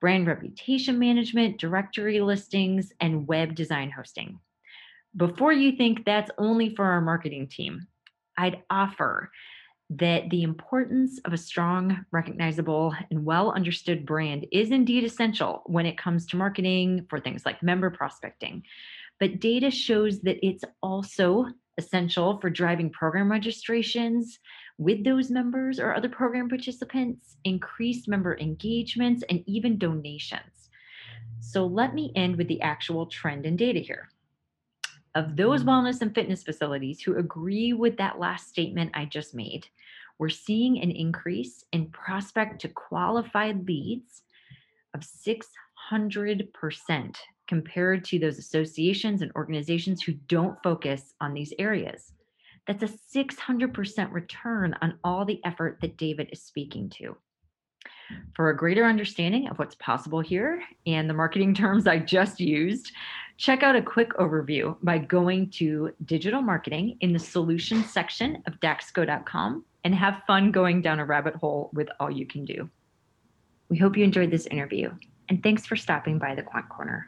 brand 0.00 0.28
reputation 0.28 0.98
management, 0.98 1.58
directory 1.58 2.20
listings, 2.20 2.92
and 3.00 3.26
web 3.26 3.54
design 3.56 3.90
hosting. 3.90 4.38
Before 5.16 5.52
you 5.52 5.72
think 5.72 6.04
that's 6.04 6.30
only 6.38 6.74
for 6.74 6.84
our 6.84 7.00
marketing 7.00 7.48
team, 7.48 7.88
I'd 8.38 8.62
offer 8.70 9.30
that 9.88 10.28
the 10.30 10.42
importance 10.42 11.20
of 11.24 11.32
a 11.32 11.38
strong, 11.38 12.04
recognizable, 12.10 12.94
and 13.10 13.24
well 13.24 13.52
understood 13.52 14.04
brand 14.04 14.46
is 14.50 14.70
indeed 14.70 15.04
essential 15.04 15.62
when 15.66 15.86
it 15.86 15.98
comes 15.98 16.26
to 16.26 16.36
marketing 16.36 17.06
for 17.08 17.20
things 17.20 17.46
like 17.46 17.62
member 17.62 17.90
prospecting. 17.90 18.62
But 19.20 19.40
data 19.40 19.70
shows 19.70 20.20
that 20.22 20.44
it's 20.44 20.64
also 20.82 21.46
essential 21.78 22.38
for 22.40 22.50
driving 22.50 22.90
program 22.90 23.30
registrations 23.30 24.38
with 24.78 25.04
those 25.04 25.30
members 25.30 25.78
or 25.78 25.94
other 25.94 26.08
program 26.08 26.48
participants, 26.48 27.36
increased 27.44 28.08
member 28.08 28.36
engagements, 28.38 29.22
and 29.30 29.42
even 29.46 29.78
donations. 29.78 30.70
So 31.40 31.66
let 31.66 31.94
me 31.94 32.12
end 32.16 32.36
with 32.36 32.48
the 32.48 32.60
actual 32.60 33.06
trend 33.06 33.46
and 33.46 33.56
data 33.56 33.78
here 33.78 34.08
of 35.16 35.34
those 35.34 35.64
wellness 35.64 36.00
and 36.02 36.14
fitness 36.14 36.44
facilities 36.44 37.00
who 37.00 37.16
agree 37.16 37.72
with 37.72 37.96
that 37.96 38.20
last 38.20 38.50
statement 38.50 38.90
I 38.92 39.06
just 39.06 39.34
made, 39.34 39.66
we're 40.18 40.28
seeing 40.28 40.82
an 40.82 40.90
increase 40.90 41.64
in 41.72 41.86
prospect 41.86 42.60
to 42.60 42.68
qualified 42.68 43.66
leads 43.66 44.24
of 44.94 45.00
600% 45.00 47.16
compared 47.48 48.04
to 48.04 48.18
those 48.18 48.38
associations 48.38 49.22
and 49.22 49.32
organizations 49.34 50.02
who 50.02 50.12
don't 50.12 50.62
focus 50.62 51.14
on 51.20 51.32
these 51.32 51.54
areas. 51.58 52.12
That's 52.66 52.82
a 52.82 52.90
600% 53.16 54.12
return 54.12 54.74
on 54.82 54.98
all 55.02 55.24
the 55.24 55.40
effort 55.44 55.78
that 55.80 55.96
David 55.96 56.28
is 56.30 56.42
speaking 56.42 56.90
to. 56.90 57.16
For 58.34 58.50
a 58.50 58.56
greater 58.56 58.84
understanding 58.84 59.48
of 59.48 59.58
what's 59.58 59.76
possible 59.76 60.20
here 60.20 60.62
and 60.86 61.08
the 61.08 61.14
marketing 61.14 61.54
terms 61.54 61.86
I 61.86 62.00
just 62.00 62.38
used, 62.38 62.92
check 63.36 63.62
out 63.62 63.76
a 63.76 63.82
quick 63.82 64.10
overview 64.14 64.76
by 64.82 64.98
going 64.98 65.50
to 65.50 65.92
digital 66.06 66.40
marketing 66.40 66.96
in 67.00 67.12
the 67.12 67.18
solutions 67.18 67.92
section 67.92 68.42
of 68.46 68.58
daxko.com 68.60 69.64
and 69.84 69.94
have 69.94 70.22
fun 70.26 70.50
going 70.50 70.80
down 70.80 71.00
a 71.00 71.04
rabbit 71.04 71.34
hole 71.34 71.70
with 71.72 71.88
all 72.00 72.10
you 72.10 72.26
can 72.26 72.44
do. 72.44 72.68
We 73.68 73.76
hope 73.76 73.96
you 73.96 74.04
enjoyed 74.04 74.30
this 74.30 74.46
interview, 74.46 74.92
and 75.28 75.42
thanks 75.42 75.66
for 75.66 75.76
stopping 75.76 76.18
by 76.18 76.34
the 76.34 76.42
Quant 76.42 76.68
Corner. 76.68 77.06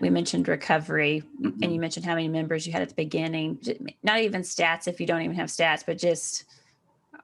we 0.00 0.08
mentioned 0.08 0.48
recovery 0.48 1.22
Mm-hmm. 1.42 1.62
and 1.62 1.72
you 1.74 1.80
mentioned 1.80 2.04
how 2.06 2.14
many 2.14 2.28
members 2.28 2.66
you 2.66 2.72
had 2.72 2.82
at 2.82 2.88
the 2.88 2.94
beginning 2.94 3.58
not 4.02 4.20
even 4.20 4.42
stats 4.42 4.88
if 4.88 5.00
you 5.00 5.06
don't 5.06 5.22
even 5.22 5.36
have 5.36 5.48
stats 5.48 5.82
but 5.84 5.98
just 5.98 6.44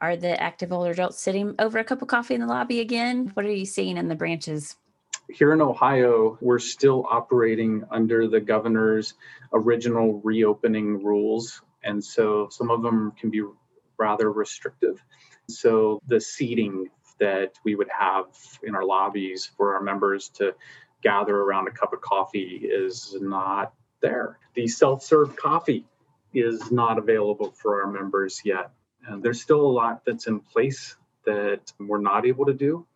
are 0.01 0.17
the 0.17 0.41
active 0.43 0.73
older 0.73 0.91
adults 0.91 1.21
sitting 1.21 1.55
over 1.59 1.79
a 1.79 1.85
cup 1.85 2.03
of 2.03 2.09
coffee 2.09 2.35
in 2.35 2.41
the 2.41 2.47
lobby 2.47 2.81
again 2.81 3.31
what 3.35 3.47
are 3.47 3.51
you 3.53 3.65
seeing 3.65 3.97
in 3.97 4.09
the 4.09 4.15
branches 4.15 4.77
Here 5.29 5.53
in 5.53 5.61
Ohio, 5.61 6.39
we're 6.41 6.61
still 6.61 7.05
operating 7.11 7.85
under 7.91 8.29
the 8.29 8.41
governor's 8.41 9.15
original 9.53 10.21
reopening 10.23 11.03
rules. 11.03 11.63
And 11.83 12.03
so 12.03 12.49
some 12.51 12.71
of 12.71 12.83
them 12.83 13.13
can 13.19 13.31
be 13.31 13.43
rather 13.99 14.31
restrictive. 14.31 15.03
So 15.49 16.01
the 16.07 16.21
seating 16.21 16.91
that 17.19 17.59
we 17.65 17.75
would 17.75 17.89
have 17.89 18.27
in 18.63 18.75
our 18.75 18.85
lobbies 18.85 19.51
for 19.57 19.75
our 19.75 19.83
members 19.83 20.29
to 20.31 20.55
gather 21.03 21.37
around 21.37 21.69
a 21.69 21.71
cup 21.71 21.93
of 21.93 22.01
coffee 22.01 22.61
is 22.63 23.17
not 23.21 23.73
there. 24.01 24.39
The 24.55 24.69
self 24.69 25.03
serve 25.03 25.37
coffee 25.37 25.85
is 26.35 26.71
not 26.71 26.99
available 26.99 27.53
for 27.53 27.83
our 27.83 27.91
members 27.91 28.43
yet. 28.45 28.71
And 29.07 29.23
there's 29.23 29.41
still 29.41 29.61
a 29.61 29.73
lot 29.73 30.03
that's 30.05 30.27
in 30.27 30.41
place 30.41 30.97
that 31.25 31.73
we're 31.79 32.01
not 32.01 32.27
able 32.27 32.47
to 32.47 32.55
do. 32.55 32.87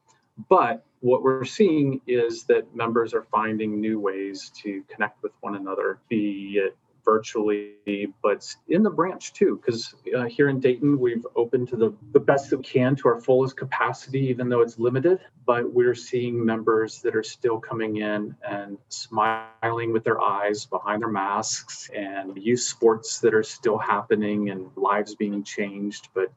But 0.49 0.85
what 1.00 1.22
we're 1.22 1.44
seeing 1.44 2.00
is 2.06 2.44
that 2.44 2.74
members 2.74 3.14
are 3.14 3.22
finding 3.22 3.80
new 3.80 3.98
ways 3.98 4.50
to 4.62 4.82
connect 4.88 5.22
with 5.22 5.32
one 5.40 5.56
another, 5.56 5.98
be 6.08 6.60
it 6.62 6.76
virtually, 7.04 8.12
but 8.22 8.46
in 8.68 8.82
the 8.82 8.90
branch 8.90 9.32
too. 9.32 9.60
Because 9.60 9.94
uh, 10.16 10.24
here 10.24 10.48
in 10.48 10.60
Dayton, 10.60 10.98
we've 10.98 11.26
opened 11.36 11.68
to 11.68 11.76
the, 11.76 11.94
the 12.12 12.20
best 12.20 12.50
that 12.50 12.58
we 12.58 12.62
can 12.62 12.96
to 12.96 13.08
our 13.08 13.20
fullest 13.20 13.56
capacity, 13.56 14.20
even 14.26 14.48
though 14.48 14.60
it's 14.60 14.78
limited. 14.78 15.20
But 15.46 15.72
we're 15.72 15.94
seeing 15.94 16.44
members 16.44 17.00
that 17.02 17.16
are 17.16 17.22
still 17.22 17.58
coming 17.58 17.96
in 17.96 18.36
and 18.46 18.78
smiling 18.88 19.92
with 19.92 20.04
their 20.04 20.20
eyes 20.20 20.66
behind 20.66 21.02
their 21.02 21.08
masks 21.08 21.90
and 21.94 22.36
youth 22.36 22.60
sports 22.60 23.20
that 23.20 23.34
are 23.34 23.42
still 23.42 23.78
happening 23.78 24.50
and 24.50 24.70
lives 24.76 25.14
being 25.14 25.42
changed. 25.42 26.08
But 26.14 26.30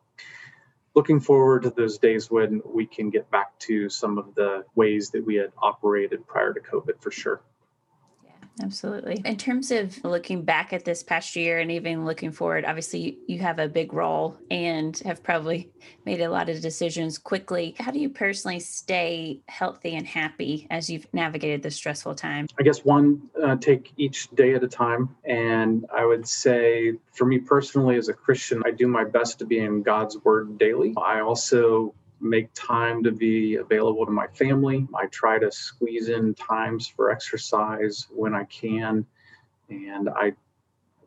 looking 0.95 1.19
forward 1.19 1.63
to 1.63 1.69
those 1.69 1.97
days 1.97 2.29
when 2.29 2.61
we 2.65 2.85
can 2.85 3.09
get 3.09 3.29
back 3.31 3.57
to 3.59 3.89
some 3.89 4.17
of 4.17 4.35
the 4.35 4.63
ways 4.75 5.09
that 5.11 5.25
we 5.25 5.35
had 5.35 5.51
operated 5.57 6.25
prior 6.27 6.53
to 6.53 6.59
COVID 6.59 7.01
for 7.01 7.11
sure. 7.11 7.41
Yeah 8.57 8.65
absolutely 8.65 9.21
in 9.25 9.37
terms 9.37 9.71
of 9.71 10.03
looking 10.03 10.43
back 10.43 10.73
at 10.73 10.85
this 10.85 11.03
past 11.03 11.35
year 11.35 11.59
and 11.59 11.71
even 11.71 12.05
looking 12.05 12.31
forward 12.31 12.65
obviously 12.65 12.99
you, 12.99 13.17
you 13.27 13.39
have 13.39 13.59
a 13.59 13.67
big 13.67 13.93
role 13.93 14.37
and 14.51 14.99
have 14.99 15.23
probably 15.23 15.71
made 16.05 16.21
a 16.21 16.29
lot 16.29 16.49
of 16.49 16.61
decisions 16.61 17.17
quickly 17.17 17.75
how 17.79 17.91
do 17.91 17.99
you 17.99 18.09
personally 18.09 18.59
stay 18.59 19.41
healthy 19.47 19.95
and 19.95 20.07
happy 20.07 20.67
as 20.69 20.89
you've 20.89 21.07
navigated 21.13 21.61
this 21.63 21.75
stressful 21.75 22.15
time 22.15 22.47
I 22.59 22.63
guess 22.63 22.85
one, 22.85 23.29
uh, 23.43 23.55
take 23.55 23.91
each 23.97 24.29
day 24.31 24.53
at 24.53 24.63
a 24.63 24.67
time. 24.67 25.15
And 25.25 25.85
I 25.93 26.05
would 26.05 26.27
say 26.27 26.93
for 27.11 27.25
me 27.25 27.39
personally, 27.39 27.97
as 27.97 28.09
a 28.09 28.13
Christian, 28.13 28.61
I 28.65 28.71
do 28.71 28.87
my 28.87 29.03
best 29.03 29.39
to 29.39 29.45
be 29.45 29.59
in 29.59 29.81
God's 29.81 30.17
word 30.23 30.57
daily. 30.57 30.93
I 31.01 31.21
also 31.21 31.93
make 32.23 32.53
time 32.53 33.03
to 33.03 33.11
be 33.11 33.55
available 33.55 34.05
to 34.05 34.11
my 34.11 34.27
family. 34.27 34.87
I 34.95 35.07
try 35.07 35.37
to 35.39 35.51
squeeze 35.51 36.09
in 36.09 36.33
times 36.33 36.87
for 36.87 37.11
exercise 37.11 38.07
when 38.09 38.33
I 38.33 38.45
can. 38.45 39.05
And 39.69 40.09
I 40.09 40.33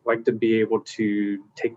like 0.05 0.25
to 0.27 0.33
be 0.33 0.61
able 0.61 0.81
to 0.81 1.45
take 1.57 1.75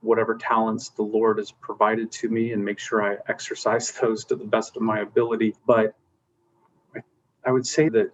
whatever 0.00 0.36
talents 0.36 0.90
the 0.90 1.02
Lord 1.02 1.38
has 1.38 1.50
provided 1.50 2.12
to 2.12 2.28
me 2.28 2.52
and 2.52 2.64
make 2.64 2.78
sure 2.78 3.02
I 3.02 3.16
exercise 3.28 3.90
those 4.00 4.24
to 4.26 4.36
the 4.36 4.44
best 4.44 4.76
of 4.76 4.82
my 4.82 5.00
ability. 5.00 5.56
But 5.66 5.94
I, 6.94 7.00
I 7.46 7.52
would 7.52 7.66
say 7.66 7.88
that 7.88 8.12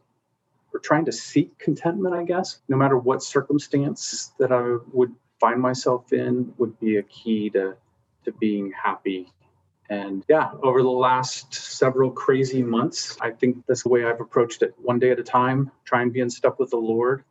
we're 0.73 0.81
trying 0.81 1.07
to 1.07 1.12
seek 1.12 1.59
contentment, 1.59 2.15
I 2.15 2.25
guess, 2.25 2.59
no 2.69 2.77
matter 2.77 2.99
what 2.99 3.23
circumstance 3.23 4.33
that 4.39 4.53
I 4.53 4.77
would 4.93 5.15
find 5.41 5.61
myself 5.61 6.12
in, 6.12 6.53
would 6.59 6.79
be 6.79 6.97
a 6.97 7.03
key 7.03 7.51
to, 7.51 7.77
to 8.25 8.33
being 8.33 8.73
happy. 8.73 9.33
And 9.88 10.25
yeah, 10.29 10.51
over 10.62 10.83
the 10.83 10.88
last 10.90 11.55
several 11.55 12.11
crazy 12.11 12.62
months, 12.62 13.16
I 13.20 13.31
think 13.31 13.64
that's 13.66 13.83
the 13.85 13.88
way 13.88 14.05
I've 14.05 14.20
approached 14.20 14.62
it 14.62 14.75
one 14.79 14.99
day 14.99 15.11
at 15.11 15.18
a 15.18 15.22
time, 15.22 15.70
try 15.85 16.03
and 16.03 16.12
be 16.12 16.20
in 16.20 16.29
step 16.31 16.59
with 16.59 16.70
the 16.70 16.77
Lord 16.77 17.25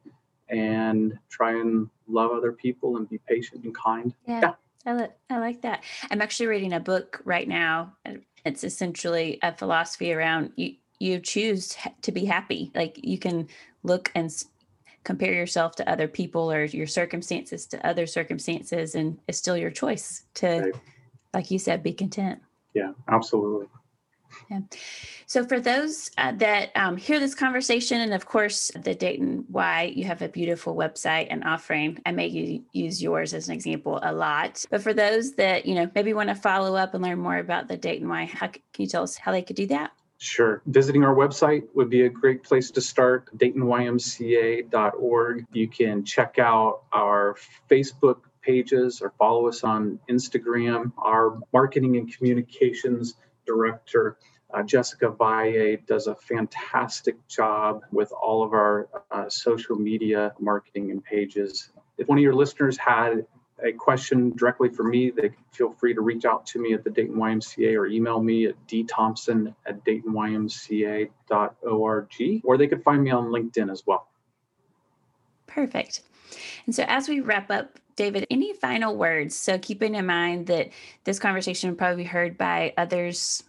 and 0.47 1.17
try 1.29 1.51
and 1.59 1.89
love 2.07 2.31
other 2.31 2.51
people 2.51 2.97
and 2.97 3.09
be 3.09 3.17
patient 3.27 3.63
and 3.65 3.75
kind. 3.75 4.13
Yeah, 4.27 4.39
Yeah. 4.41 4.53
I, 4.85 4.93
li- 4.95 5.13
I 5.29 5.39
like 5.39 5.61
that. 5.63 5.83
I'm 6.11 6.21
actually 6.21 6.47
reading 6.47 6.73
a 6.73 6.79
book 6.79 7.21
right 7.25 7.47
now. 7.47 7.93
and 8.05 8.21
It's 8.45 8.63
essentially 8.63 9.39
a 9.41 9.53
philosophy 9.53 10.13
around 10.13 10.51
you. 10.55 10.75
You 10.97 11.19
choose 11.19 11.75
to 12.03 12.11
be 12.13 12.23
happy. 12.23 12.71
Like 12.73 12.97
you 13.03 13.17
can 13.19 13.49
look 13.83 14.11
and 14.15 14.25
s- 14.27 14.45
compare 15.03 15.33
yourself 15.33 15.75
to 15.75 15.89
other 15.91 16.07
people 16.07 16.49
or 16.49 16.63
your 16.63 16.87
circumstances 16.87 17.65
to 17.67 17.85
other 17.85 18.07
circumstances, 18.07 18.95
and 18.95 19.19
it's 19.27 19.37
still 19.37 19.57
your 19.57 19.71
choice 19.71 20.23
to, 20.35 20.47
Right. 20.61 20.75
like 21.33 21.51
you 21.51 21.59
said, 21.59 21.83
be 21.83 21.91
content. 21.91 22.39
Yeah, 22.75 22.91
absolutely. 23.07 23.67
Yeah. 24.49 24.59
So, 25.27 25.45
for 25.45 25.59
those 25.59 26.11
uh, 26.17 26.33
that 26.33 26.71
um, 26.75 26.97
hear 26.97 27.19
this 27.19 27.33
conversation, 27.33 28.01
and 28.01 28.13
of 28.13 28.25
course, 28.25 28.69
the 28.75 28.93
Dayton 28.93 29.45
Y, 29.49 29.93
you 29.95 30.03
have 30.03 30.21
a 30.21 30.27
beautiful 30.27 30.75
website 30.75 31.27
and 31.29 31.43
offering. 31.45 31.99
I 32.05 32.11
may 32.11 32.27
u- 32.27 32.63
use 32.73 33.01
yours 33.01 33.33
as 33.33 33.47
an 33.47 33.55
example 33.55 33.99
a 34.03 34.13
lot. 34.13 34.63
But 34.69 34.83
for 34.83 34.93
those 34.93 35.33
that, 35.35 35.65
you 35.65 35.75
know, 35.75 35.89
maybe 35.95 36.13
want 36.13 36.29
to 36.29 36.35
follow 36.35 36.75
up 36.75 36.93
and 36.93 37.03
learn 37.03 37.19
more 37.19 37.37
about 37.37 37.67
the 37.67 37.77
Dayton 37.77 38.09
Y, 38.09 38.25
how, 38.25 38.47
can 38.47 38.61
you 38.77 38.87
tell 38.87 39.03
us 39.03 39.15
how 39.15 39.31
they 39.31 39.41
could 39.41 39.55
do 39.55 39.67
that? 39.67 39.91
Sure. 40.17 40.61
Visiting 40.67 41.03
our 41.03 41.15
website 41.15 41.63
would 41.73 41.89
be 41.89 42.05
a 42.05 42.09
great 42.09 42.43
place 42.43 42.71
to 42.71 42.81
start, 42.81 43.29
DaytonYMCA.org. 43.37 45.45
You 45.51 45.67
can 45.67 46.05
check 46.05 46.39
out 46.39 46.83
our 46.93 47.35
Facebook 47.69 48.19
pages 48.45 49.01
or 49.01 49.13
follow 49.17 49.47
us 49.47 49.63
on 49.63 49.99
Instagram. 50.09 50.91
Our 50.97 51.39
marketing 51.53 51.97
and 51.97 52.13
communications 52.13 53.15
director, 53.45 54.17
uh, 54.53 54.63
Jessica 54.63 55.09
Valle, 55.09 55.77
does 55.87 56.07
a 56.07 56.15
fantastic 56.15 57.15
job 57.27 57.81
with 57.91 58.11
all 58.11 58.43
of 58.43 58.53
our 58.53 58.89
uh, 59.11 59.29
social 59.29 59.75
media 59.75 60.33
marketing 60.39 60.91
and 60.91 61.03
pages. 61.03 61.71
If 61.97 62.07
one 62.07 62.17
of 62.17 62.23
your 62.23 62.35
listeners 62.35 62.77
had 62.77 63.25
a 63.63 63.71
question 63.71 64.33
directly 64.35 64.67
for 64.69 64.83
me, 64.83 65.11
they 65.11 65.29
feel 65.51 65.71
free 65.73 65.93
to 65.93 66.01
reach 66.01 66.25
out 66.25 66.45
to 66.47 66.59
me 66.59 66.73
at 66.73 66.83
the 66.83 66.89
Dayton 66.89 67.15
YMCA 67.15 67.77
or 67.77 67.85
email 67.87 68.21
me 68.21 68.47
at 68.47 68.55
dthompson 68.67 69.55
at 69.65 69.85
daytonymca.org, 69.85 72.41
or 72.43 72.57
they 72.57 72.67
could 72.67 72.83
find 72.83 73.01
me 73.03 73.11
on 73.11 73.27
LinkedIn 73.27 73.71
as 73.71 73.83
well. 73.85 74.09
Perfect. 75.47 76.01
And 76.65 76.75
so, 76.75 76.83
as 76.87 77.07
we 77.07 77.21
wrap 77.21 77.49
up, 77.49 77.79
David, 77.95 78.27
any 78.29 78.53
final 78.53 78.95
words? 78.95 79.35
So, 79.35 79.57
keeping 79.57 79.95
in 79.95 80.05
mind 80.05 80.47
that 80.47 80.69
this 81.03 81.19
conversation 81.19 81.69
will 81.69 81.77
probably 81.77 82.03
be 82.03 82.09
heard 82.09 82.37
by 82.37 82.73
others, 82.77 83.43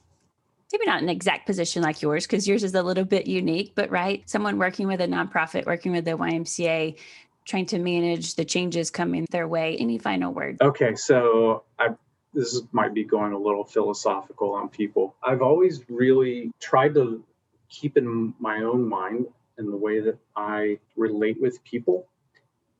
maybe 0.72 0.86
not 0.86 1.02
an 1.02 1.08
exact 1.08 1.46
position 1.46 1.82
like 1.82 2.02
yours, 2.02 2.26
because 2.26 2.46
yours 2.46 2.62
is 2.62 2.74
a 2.74 2.82
little 2.82 3.04
bit 3.04 3.26
unique, 3.26 3.72
but 3.74 3.90
right, 3.90 4.28
someone 4.28 4.58
working 4.58 4.86
with 4.86 5.00
a 5.00 5.06
nonprofit, 5.06 5.66
working 5.66 5.92
with 5.92 6.04
the 6.04 6.12
YMCA, 6.12 6.96
trying 7.44 7.66
to 7.66 7.78
manage 7.78 8.34
the 8.34 8.44
changes 8.44 8.90
coming 8.90 9.26
their 9.30 9.48
way. 9.48 9.76
Any 9.78 9.98
final 9.98 10.32
words? 10.32 10.58
Okay, 10.60 10.94
so 10.94 11.64
I 11.78 11.88
this 12.34 12.60
might 12.70 12.92
be 12.92 13.02
going 13.02 13.32
a 13.32 13.38
little 13.38 13.64
philosophical 13.64 14.52
on 14.52 14.68
people. 14.68 15.16
I've 15.24 15.40
always 15.40 15.80
really 15.88 16.52
tried 16.60 16.92
to 16.94 17.24
keep 17.70 17.96
in 17.96 18.34
my 18.38 18.58
own 18.58 18.86
mind 18.86 19.26
and 19.56 19.72
the 19.72 19.76
way 19.76 20.00
that 20.00 20.18
I 20.36 20.78
relate 20.96 21.40
with 21.40 21.64
people 21.64 22.06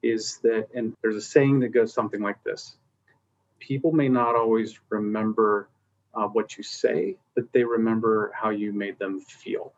is 0.02 0.38
that, 0.42 0.68
and 0.74 0.94
there's 1.02 1.16
a 1.16 1.22
saying 1.22 1.61
that 1.61 1.68
goes 1.68 1.92
something 1.92 2.20
like 2.20 2.42
this 2.44 2.76
people 3.59 3.92
may 3.92 4.09
not 4.09 4.35
always 4.37 4.78
remember 4.90 5.68
uh, 6.14 6.26
what 6.26 6.56
you 6.56 6.62
say, 6.62 7.16
but 7.35 7.52
they 7.52 7.64
remember 7.64 8.32
how 8.35 8.50
you 8.50 8.72
made 8.72 8.98
them 8.98 9.20
feel. 9.20 9.72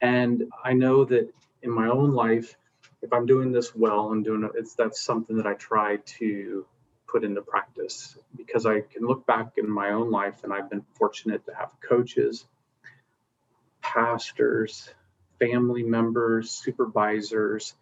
And 0.00 0.44
I 0.64 0.72
know 0.72 1.04
that 1.04 1.32
in 1.62 1.70
my 1.70 1.88
own 1.88 2.12
life, 2.12 2.56
if 3.02 3.12
I'm 3.12 3.26
doing 3.26 3.52
this 3.52 3.74
well 3.74 4.12
and 4.12 4.24
doing 4.24 4.44
it, 4.44 4.52
it's 4.54 4.74
that's 4.74 5.00
something 5.00 5.36
that 5.36 5.46
I 5.46 5.54
try 5.54 5.96
to 6.18 6.66
put 7.06 7.24
into 7.24 7.42
practice 7.42 8.16
because 8.36 8.64
I 8.64 8.80
can 8.80 9.06
look 9.06 9.26
back 9.26 9.52
in 9.58 9.70
my 9.70 9.90
own 9.90 10.10
life 10.10 10.44
and 10.44 10.52
I've 10.52 10.70
been 10.70 10.84
fortunate 10.94 11.44
to 11.46 11.54
have 11.54 11.72
coaches, 11.80 12.46
pastors, 13.80 14.88
family 15.38 15.82
members, 15.82 16.50
supervisors 16.50 17.74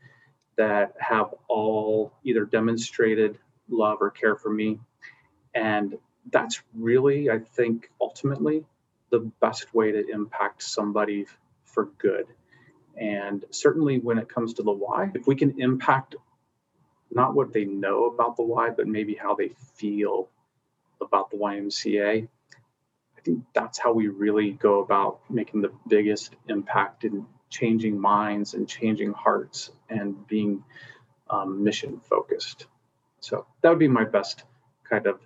that 0.60 0.92
have 0.98 1.34
all 1.48 2.12
either 2.22 2.44
demonstrated 2.44 3.38
love 3.70 3.96
or 4.02 4.10
care 4.10 4.36
for 4.36 4.50
me. 4.50 4.78
And 5.54 5.96
that's 6.30 6.62
really, 6.74 7.30
I 7.30 7.38
think, 7.38 7.90
ultimately 7.98 8.66
the 9.08 9.20
best 9.40 9.74
way 9.74 9.90
to 9.90 10.06
impact 10.06 10.62
somebody 10.62 11.24
for 11.64 11.86
good. 11.96 12.26
And 12.94 13.42
certainly 13.48 14.00
when 14.00 14.18
it 14.18 14.28
comes 14.28 14.52
to 14.54 14.62
the 14.62 14.70
why, 14.70 15.10
if 15.14 15.26
we 15.26 15.34
can 15.34 15.58
impact 15.58 16.14
not 17.10 17.34
what 17.34 17.54
they 17.54 17.64
know 17.64 18.04
about 18.04 18.36
the 18.36 18.42
why, 18.42 18.68
but 18.68 18.86
maybe 18.86 19.14
how 19.14 19.34
they 19.34 19.52
feel 19.76 20.28
about 21.00 21.30
the 21.30 21.38
YMCA, 21.38 22.28
I 23.16 23.20
think 23.22 23.44
that's 23.54 23.78
how 23.78 23.94
we 23.94 24.08
really 24.08 24.50
go 24.50 24.82
about 24.82 25.20
making 25.30 25.62
the 25.62 25.72
biggest 25.88 26.36
impact 26.48 27.04
in 27.04 27.24
changing 27.50 28.00
minds 28.00 28.54
and 28.54 28.68
changing 28.68 29.12
hearts 29.12 29.70
and 29.88 30.26
being 30.26 30.64
um, 31.28 31.62
mission 31.62 32.00
focused. 32.08 32.66
So 33.20 33.46
that 33.60 33.68
would 33.68 33.78
be 33.78 33.88
my 33.88 34.04
best 34.04 34.44
kind 34.88 35.06
of 35.06 35.20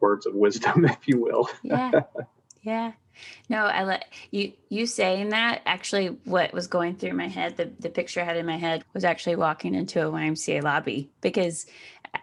words 0.00 0.26
of 0.26 0.34
wisdom, 0.34 0.84
if 0.86 1.06
you 1.06 1.20
will. 1.20 1.48
yeah. 1.62 1.90
Yeah. 2.62 2.92
No, 3.48 3.58
I 3.58 3.84
let 3.84 4.06
you 4.32 4.52
you 4.68 4.86
saying 4.86 5.28
that 5.28 5.62
actually 5.64 6.08
what 6.24 6.52
was 6.52 6.66
going 6.66 6.96
through 6.96 7.12
my 7.12 7.28
head, 7.28 7.56
the, 7.56 7.70
the 7.78 7.88
picture 7.88 8.20
I 8.20 8.24
had 8.24 8.36
in 8.36 8.44
my 8.44 8.56
head 8.56 8.84
was 8.92 9.04
actually 9.04 9.36
walking 9.36 9.74
into 9.74 10.04
a 10.04 10.10
YMCA 10.10 10.62
lobby 10.64 11.08
because 11.20 11.66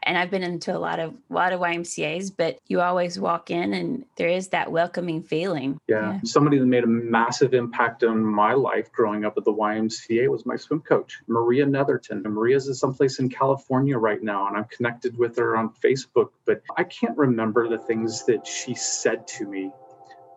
and 0.04 0.18
I've 0.18 0.32
been 0.32 0.44
into 0.44 0.76
a 0.76 0.80
lot 0.80 1.00
of 1.00 1.14
a 1.30 1.34
lot 1.34 1.54
of 1.54 1.60
YMCA's, 1.60 2.32
but 2.32 2.60
you 2.68 2.82
always 2.82 3.20
walk 3.20 3.52
in 3.52 3.74
and 3.74 4.06
there 4.16 4.30
is 4.30 4.50
that 4.50 4.72
welcoming 4.72 5.22
feeling. 5.22 5.80
Yeah. 5.88 6.14
yeah. 6.14 6.20
Somebody 6.24 6.58
that 6.58 6.66
made 6.66 6.84
a 6.84 6.88
massive 6.88 7.54
impact 7.54 8.04
on 8.04 8.24
my 8.24 8.54
life 8.54 8.92
growing 8.92 9.26
up 9.26 9.38
at 9.38 9.46
the 9.46 9.54
YMCA 9.54 10.30
was 10.30 10.46
my 10.46 10.56
swim 10.56 10.82
coach, 10.82 11.20
Maria 11.28 11.66
Netherton. 11.66 12.22
And 12.26 12.34
Maria's 12.34 12.68
in 12.68 12.74
someplace 12.74 13.20
in 13.20 13.30
California 13.30 13.98
right 13.98 14.22
now, 14.22 14.48
and 14.48 14.58
I'm 14.58 14.66
connected 14.66 15.18
with 15.18 15.38
her 15.38 15.56
on 15.56 15.74
Facebook, 15.84 16.30
but 16.46 16.62
I 16.78 16.84
can't 16.84 17.18
remember 17.18 17.68
the 17.68 17.78
things 17.78 18.26
that 18.26 18.48
she 18.48 18.76
said 18.76 19.28
to 19.28 19.46
me, 19.46 19.72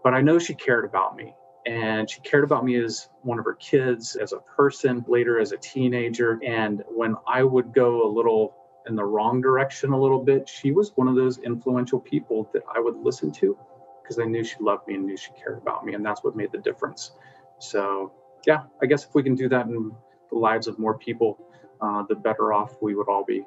but 0.03 0.15
I 0.15 0.21
know 0.21 0.39
she 0.39 0.55
cared 0.55 0.85
about 0.85 1.17
me 1.17 1.35
and 1.67 2.09
she 2.09 2.21
cared 2.21 2.45
about 2.45 2.65
me 2.65 2.77
as 2.77 3.09
one 3.23 3.39
of 3.39 3.45
her 3.45 3.55
kids, 3.55 4.15
as 4.15 4.33
a 4.33 4.39
person, 4.39 5.05
later 5.09 5.41
as 5.41 5.51
a 5.51 5.57
teenager. 5.57 6.39
And 6.45 6.85
when 6.89 7.17
I 7.27 7.43
would 7.43 7.75
go 7.75 8.07
a 8.07 8.11
little 8.11 8.55
in 8.87 8.97
the 8.97 9.05
wrong 9.05 9.41
direction 9.41 9.93
a 9.93 10.01
little 10.01 10.23
bit, 10.23 10.49
she 10.49 10.73
was 10.73 10.93
one 10.97 11.09
of 11.09 11.17
those 11.17 11.39
influential 11.39 12.01
people 12.01 12.49
that 12.53 12.63
I 12.75 12.81
would 12.81 12.97
listen 12.97 13.33
to 13.33 13.59
because 14.03 14.19
I 14.19 14.25
knew 14.25 14.45
she 14.45 14.57
loved 14.61 14.87
me 14.87 14.95
and 14.95 15.05
knew 15.05 15.17
she 15.17 15.31
cared 15.33 15.59
about 15.59 15.85
me. 15.85 15.95
And 15.95 16.05
that's 16.05 16.23
what 16.23 16.37
made 16.37 16.53
the 16.53 16.59
difference. 16.59 17.13
So, 17.59 18.13
yeah, 18.47 18.65
I 18.81 18.87
guess 18.87 19.05
if 19.05 19.15
we 19.15 19.23
can 19.23 19.35
do 19.35 19.49
that 19.49 19.67
in 19.67 19.93
the 20.31 20.39
lives 20.39 20.69
of 20.69 20.79
more 20.79 20.97
people, 20.97 21.39
uh, 21.81 22.05
the 22.09 22.15
better 22.15 22.53
off 22.53 22.77
we 22.81 22.95
would 22.95 23.09
all 23.09 23.25
be. 23.25 23.45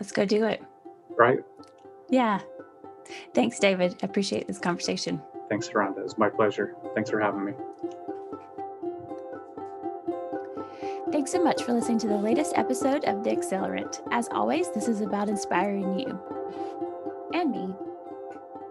Let's 0.00 0.12
go 0.12 0.24
do 0.24 0.44
it. 0.44 0.62
Right? 1.10 1.40
Yeah. 2.08 2.40
Thanks, 3.34 3.58
David. 3.58 3.96
I 4.02 4.06
appreciate 4.06 4.46
this 4.46 4.58
conversation. 4.58 5.20
Thanks, 5.48 5.68
Rhonda. 5.68 5.98
It's 6.04 6.18
my 6.18 6.28
pleasure. 6.28 6.74
Thanks 6.94 7.10
for 7.10 7.20
having 7.20 7.44
me. 7.44 7.52
Thanks 11.10 11.32
so 11.32 11.42
much 11.42 11.62
for 11.62 11.72
listening 11.72 11.98
to 12.00 12.06
the 12.06 12.16
latest 12.16 12.52
episode 12.56 13.04
of 13.06 13.24
The 13.24 13.30
Accelerant. 13.30 14.06
As 14.10 14.28
always, 14.30 14.70
this 14.72 14.88
is 14.88 15.00
about 15.00 15.30
inspiring 15.30 15.98
you 15.98 16.20
and 17.32 17.50
me. 17.50 17.74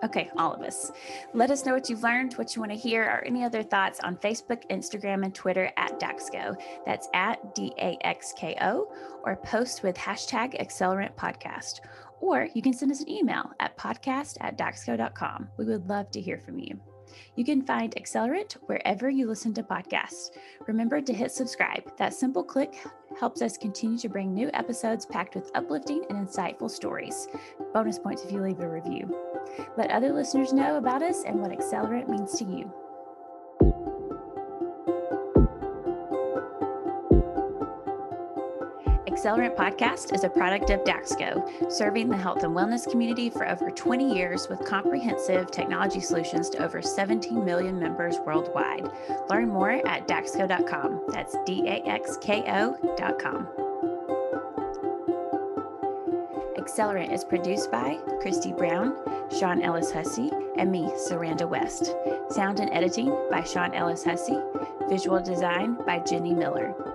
Okay, 0.03 0.29
all 0.37 0.53
of 0.53 0.61
us. 0.61 0.91
Let 1.33 1.49
us 1.49 1.65
know 1.65 1.73
what 1.73 1.89
you've 1.89 2.03
learned, 2.03 2.35
what 2.35 2.55
you 2.55 2.61
want 2.61 2.71
to 2.71 2.77
hear, 2.77 3.03
or 3.03 3.25
any 3.25 3.43
other 3.43 3.63
thoughts 3.63 3.99
on 4.01 4.17
Facebook, 4.17 4.69
Instagram, 4.69 5.25
and 5.25 5.33
Twitter 5.33 5.71
at 5.77 5.99
Daxko. 5.99 6.55
That's 6.85 7.09
at 7.15 7.55
D 7.55 7.73
A 7.79 7.97
X 8.01 8.33
K 8.37 8.55
O, 8.61 8.87
or 9.23 9.35
post 9.37 9.81
with 9.81 9.97
hashtag 9.97 10.61
Accelerant 10.61 11.15
Podcast. 11.15 11.79
Or 12.21 12.47
you 12.53 12.61
can 12.61 12.73
send 12.73 12.91
us 12.91 13.01
an 13.01 13.09
email 13.09 13.51
at 13.59 13.77
podcast 13.77 14.37
at 14.41 14.59
daxko.com. 14.59 15.49
We 15.57 15.65
would 15.65 15.89
love 15.89 16.11
to 16.11 16.21
hear 16.21 16.39
from 16.39 16.59
you. 16.59 16.79
You 17.35 17.45
can 17.45 17.61
find 17.61 17.95
Accelerant 17.95 18.53
wherever 18.65 19.09
you 19.09 19.27
listen 19.27 19.53
to 19.55 19.63
podcasts. 19.63 20.31
Remember 20.67 21.01
to 21.01 21.13
hit 21.13 21.31
subscribe. 21.31 21.95
That 21.97 22.13
simple 22.13 22.43
click 22.43 22.75
helps 23.19 23.41
us 23.41 23.57
continue 23.57 23.97
to 23.99 24.09
bring 24.09 24.33
new 24.33 24.49
episodes 24.53 25.05
packed 25.05 25.35
with 25.35 25.51
uplifting 25.55 26.05
and 26.09 26.27
insightful 26.27 26.69
stories. 26.69 27.27
Bonus 27.73 27.99
points 27.99 28.23
if 28.23 28.31
you 28.31 28.41
leave 28.41 28.59
a 28.59 28.69
review. 28.69 29.15
Let 29.77 29.91
other 29.91 30.13
listeners 30.13 30.53
know 30.53 30.77
about 30.77 31.01
us 31.01 31.23
and 31.23 31.39
what 31.39 31.51
Accelerant 31.51 32.09
means 32.09 32.37
to 32.39 32.45
you. 32.45 32.71
Accelerant 39.17 39.55
Podcast 39.55 40.13
is 40.13 40.23
a 40.23 40.29
product 40.29 40.69
of 40.69 40.83
Daxko, 40.83 41.71
serving 41.71 42.07
the 42.07 42.15
health 42.15 42.43
and 42.43 42.55
wellness 42.55 42.87
community 42.87 43.31
for 43.31 43.49
over 43.49 43.71
20 43.71 44.15
years 44.15 44.47
with 44.47 44.63
comprehensive 44.63 45.49
technology 45.49 45.99
solutions 45.99 46.51
to 46.51 46.63
over 46.63 46.83
17 46.83 47.43
million 47.43 47.79
members 47.79 48.19
worldwide. 48.27 48.87
Learn 49.27 49.49
more 49.49 49.71
at 49.87 50.07
daxko.com. 50.07 51.05
That's 51.07 51.35
D 51.47 51.63
A 51.65 51.81
X 51.87 52.17
K 52.21 52.43
O.com. 52.45 53.47
Accelerant 56.59 57.11
is 57.11 57.23
produced 57.23 57.71
by 57.71 57.97
Christy 58.21 58.53
Brown, 58.53 58.95
Sean 59.31 59.63
Ellis 59.63 59.91
Hussey, 59.91 60.29
and 60.59 60.71
me, 60.71 60.91
Saranda 61.09 61.49
West. 61.49 61.95
Sound 62.29 62.59
and 62.59 62.69
editing 62.69 63.09
by 63.31 63.41
Sean 63.41 63.73
Ellis 63.73 64.03
Hussey. 64.03 64.37
Visual 64.87 65.19
design 65.23 65.75
by 65.87 65.97
Jenny 66.01 66.35
Miller. 66.35 66.86